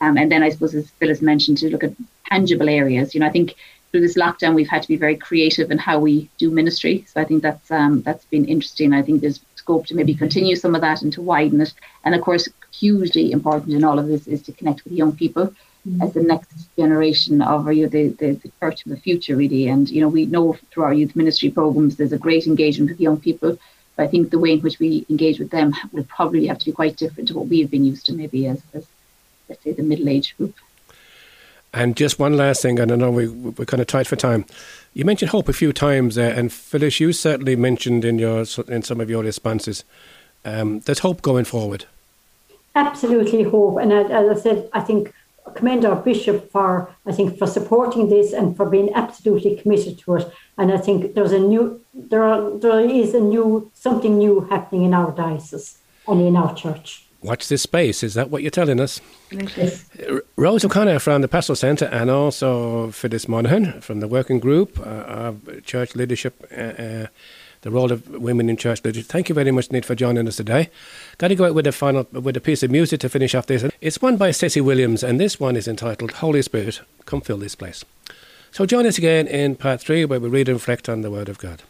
Um, 0.00 0.16
and 0.16 0.32
then 0.32 0.42
I 0.42 0.48
suppose, 0.48 0.74
as 0.74 0.90
Phyllis 0.98 1.22
mentioned, 1.22 1.58
to 1.58 1.70
look 1.70 1.84
at 1.84 1.92
tangible 2.28 2.68
areas. 2.68 3.14
You 3.14 3.20
know, 3.20 3.26
I 3.26 3.30
think 3.30 3.54
through 3.90 4.00
this 4.00 4.16
lockdown, 4.16 4.54
we've 4.54 4.68
had 4.68 4.82
to 4.82 4.88
be 4.88 4.96
very 4.96 5.16
creative 5.16 5.70
in 5.70 5.78
how 5.78 5.98
we 5.98 6.28
do 6.38 6.50
ministry. 6.50 7.04
So 7.06 7.20
I 7.20 7.24
think 7.24 7.42
that's 7.42 7.70
um, 7.70 8.02
that's 8.02 8.24
been 8.26 8.46
interesting. 8.46 8.92
I 8.92 9.02
think 9.02 9.20
there's 9.20 9.40
scope 9.70 9.86
to 9.86 9.94
maybe 9.94 10.14
continue 10.14 10.56
some 10.56 10.74
of 10.74 10.80
that 10.80 11.02
and 11.02 11.12
to 11.12 11.22
widen 11.22 11.60
it. 11.60 11.72
And 12.04 12.14
of 12.14 12.22
course, 12.22 12.48
hugely 12.72 13.30
important 13.30 13.72
in 13.74 13.84
all 13.84 13.98
of 13.98 14.08
this 14.08 14.26
is 14.26 14.42
to 14.42 14.52
connect 14.52 14.82
with 14.84 14.92
young 14.92 15.14
people 15.14 15.46
mm-hmm. 15.46 16.02
as 16.02 16.12
the 16.12 16.22
next 16.22 16.52
generation 16.76 17.40
of 17.40 17.72
you 17.72 17.82
know, 17.84 17.88
the, 17.88 18.08
the, 18.20 18.32
the 18.32 18.50
church 18.60 18.84
of 18.84 18.90
the 18.90 18.96
future, 18.96 19.36
really. 19.36 19.68
And 19.68 19.88
you 19.88 20.00
know, 20.00 20.08
we 20.08 20.26
know 20.26 20.56
through 20.70 20.84
our 20.84 20.94
youth 20.94 21.14
ministry 21.14 21.50
programs, 21.50 21.96
there's 21.96 22.12
a 22.12 22.18
great 22.26 22.46
engagement 22.46 22.90
with 22.90 23.00
young 23.00 23.20
people. 23.20 23.58
But 23.94 24.04
I 24.04 24.08
think 24.08 24.30
the 24.30 24.38
way 24.38 24.52
in 24.52 24.60
which 24.60 24.78
we 24.78 25.06
engage 25.08 25.38
with 25.38 25.50
them 25.50 25.72
will 25.92 26.04
probably 26.04 26.46
have 26.46 26.58
to 26.58 26.66
be 26.66 26.72
quite 26.72 26.96
different 26.96 27.28
to 27.28 27.36
what 27.36 27.48
we 27.48 27.60
have 27.60 27.70
been 27.70 27.84
used 27.84 28.06
to, 28.06 28.12
maybe 28.12 28.46
as, 28.46 28.60
as 28.74 28.86
let's 29.48 29.62
say 29.62 29.72
the 29.72 29.82
middle-aged 29.82 30.36
group. 30.36 30.54
And 31.72 31.96
just 31.96 32.18
one 32.18 32.36
last 32.36 32.62
thing, 32.62 32.80
and 32.80 32.90
I 32.90 32.96
know 32.96 33.10
we, 33.12 33.28
we're 33.28 33.64
kind 33.64 33.80
of 33.80 33.86
tight 33.86 34.08
for 34.08 34.16
time. 34.16 34.44
You 34.92 35.04
mentioned 35.04 35.30
hope 35.30 35.48
a 35.48 35.52
few 35.52 35.72
times, 35.72 36.18
and 36.18 36.52
Phyllis, 36.52 36.98
you 36.98 37.12
certainly 37.12 37.54
mentioned 37.54 38.04
in 38.04 38.18
your 38.18 38.44
in 38.66 38.82
some 38.82 39.00
of 39.00 39.08
your 39.08 39.22
responses 39.22 39.84
um, 40.44 40.80
there's 40.80 41.00
hope 41.00 41.22
going 41.22 41.44
forward. 41.44 41.84
Absolutely 42.74 43.42
hope, 43.42 43.78
and 43.78 43.92
as 43.92 44.38
I 44.38 44.40
said, 44.40 44.68
I 44.72 44.80
think 44.80 45.12
commend 45.54 45.84
our 45.84 45.96
bishop 45.96 46.50
for 46.52 46.94
I 47.06 47.12
think 47.12 47.36
for 47.36 47.46
supporting 47.46 48.08
this 48.08 48.32
and 48.32 48.56
for 48.56 48.66
being 48.66 48.92
absolutely 48.94 49.56
committed 49.56 49.98
to 50.00 50.16
it. 50.16 50.32
And 50.56 50.72
I 50.72 50.78
think 50.78 51.14
there's 51.14 51.32
a 51.32 51.40
new 51.40 51.80
there 51.92 52.22
are 52.22 52.50
there 52.50 52.80
is 52.80 53.14
a 53.14 53.20
new 53.20 53.70
something 53.74 54.18
new 54.18 54.42
happening 54.42 54.84
in 54.84 54.94
our 54.94 55.10
diocese 55.10 55.78
and 56.06 56.20
in 56.20 56.36
our 56.36 56.54
church 56.54 57.04
watch 57.22 57.48
this 57.48 57.62
space. 57.62 58.02
Is 58.02 58.14
that 58.14 58.30
what 58.30 58.42
you're 58.42 58.50
telling 58.50 58.80
us? 58.80 59.00
Rose 60.36 60.64
O'Connor 60.64 60.98
from 60.98 61.22
the 61.22 61.28
Pastoral 61.28 61.56
Centre 61.56 61.86
and 61.86 62.10
also 62.10 62.90
Phyllis 62.90 63.28
Monaghan 63.28 63.80
from 63.80 64.00
the 64.00 64.08
Working 64.08 64.38
Group 64.38 64.78
uh, 64.78 64.82
of 64.82 65.64
Church 65.64 65.94
Leadership, 65.94 66.46
uh, 66.56 66.60
uh, 66.60 67.06
the 67.62 67.70
role 67.70 67.92
of 67.92 68.08
women 68.08 68.48
in 68.48 68.56
church 68.56 68.84
leadership. 68.84 69.10
Thank 69.10 69.28
you 69.28 69.34
very 69.34 69.50
much, 69.50 69.70
Nate, 69.70 69.84
for 69.84 69.94
joining 69.94 70.26
us 70.26 70.36
today. 70.36 70.70
Got 71.18 71.28
to 71.28 71.34
go 71.34 71.44
out 71.44 71.54
with 71.54 71.66
a 71.66 71.72
final 71.72 72.06
with 72.12 72.36
a 72.36 72.40
piece 72.40 72.62
of 72.62 72.70
music 72.70 73.00
to 73.00 73.08
finish 73.08 73.34
off 73.34 73.46
this. 73.46 73.64
It's 73.80 74.00
one 74.00 74.16
by 74.16 74.30
Stacey 74.30 74.60
Williams, 74.60 75.02
and 75.02 75.20
this 75.20 75.38
one 75.38 75.56
is 75.56 75.68
entitled 75.68 76.12
"Holy 76.12 76.42
Spirit, 76.42 76.80
Come 77.04 77.20
Fill 77.20 77.36
This 77.36 77.54
Place." 77.54 77.84
So 78.50 78.66
join 78.66 78.86
us 78.86 78.98
again 78.98 79.26
in 79.26 79.56
part 79.56 79.80
three, 79.80 80.04
where 80.04 80.18
we 80.18 80.28
read 80.28 80.48
and 80.48 80.56
reflect 80.56 80.88
on 80.88 81.02
the 81.02 81.10
Word 81.10 81.28
of 81.28 81.38
God. 81.38 81.62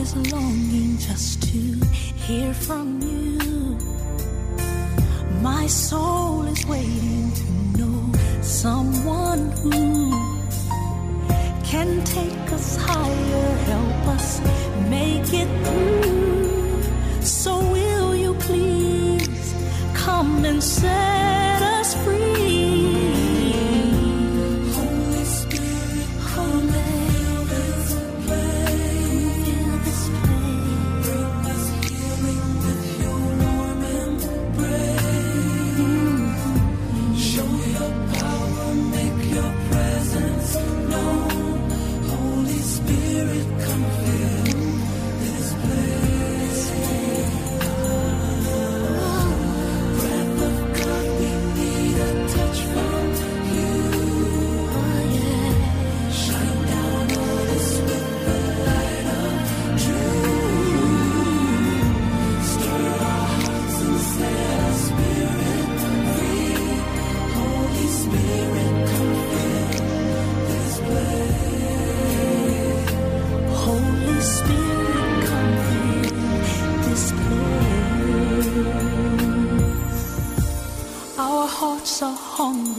is 0.00 0.16
longing 0.32 0.96
just 0.96 1.42
to 1.42 1.58
hear 2.26 2.54
from 2.54 2.86
you. 3.02 3.76
My 5.42 5.66
soul 5.66 6.46
is 6.46 6.64
waiting 6.66 7.30
to 7.40 7.44
know 7.78 8.00
someone 8.40 9.50
who 9.62 10.10
can 11.62 12.02
take 12.04 12.46
us 12.56 12.76
higher, 12.76 13.48
help 13.72 14.06
us 14.16 14.40
make 14.88 15.28
it 15.42 15.50
through. 15.66 16.82
So 17.22 17.58
will 17.58 18.14
you 18.16 18.32
please 18.34 19.54
come 19.94 20.44
and 20.46 20.62
say? 20.62 21.39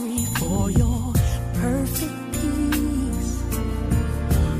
For 0.02 0.70
your 0.70 1.12
perfect 1.54 2.32
peace. 2.32 3.42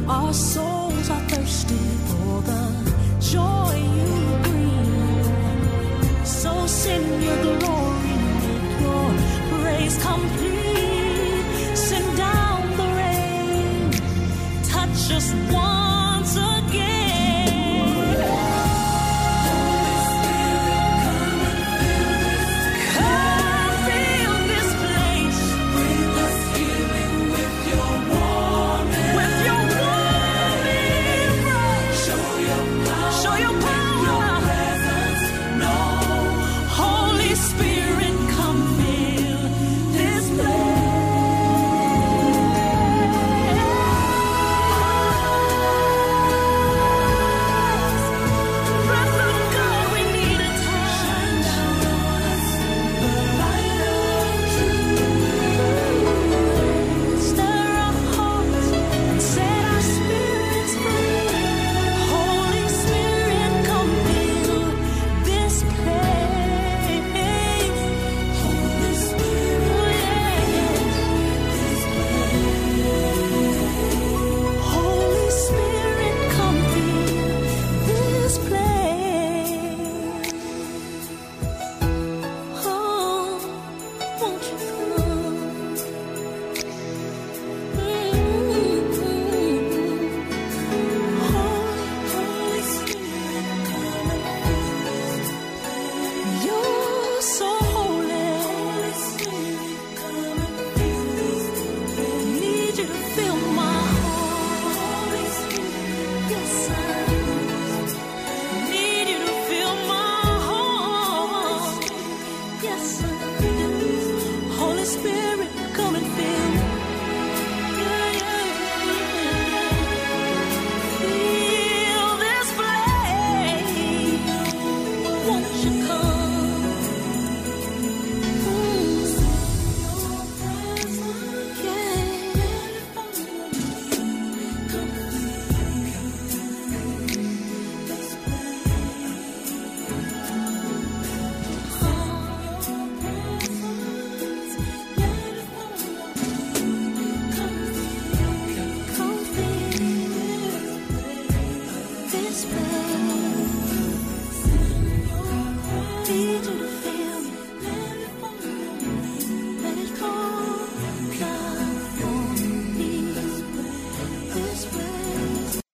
Our 0.09 0.33
souls 0.33 1.11
are 1.11 1.29
thirsty 1.29 1.85
for 2.11 2.43
the 2.43 2.65
joy 3.21 3.75
you 3.99 4.39
bring. 4.45 6.25
So 6.25 6.67
send 6.67 7.25
your 7.25 7.62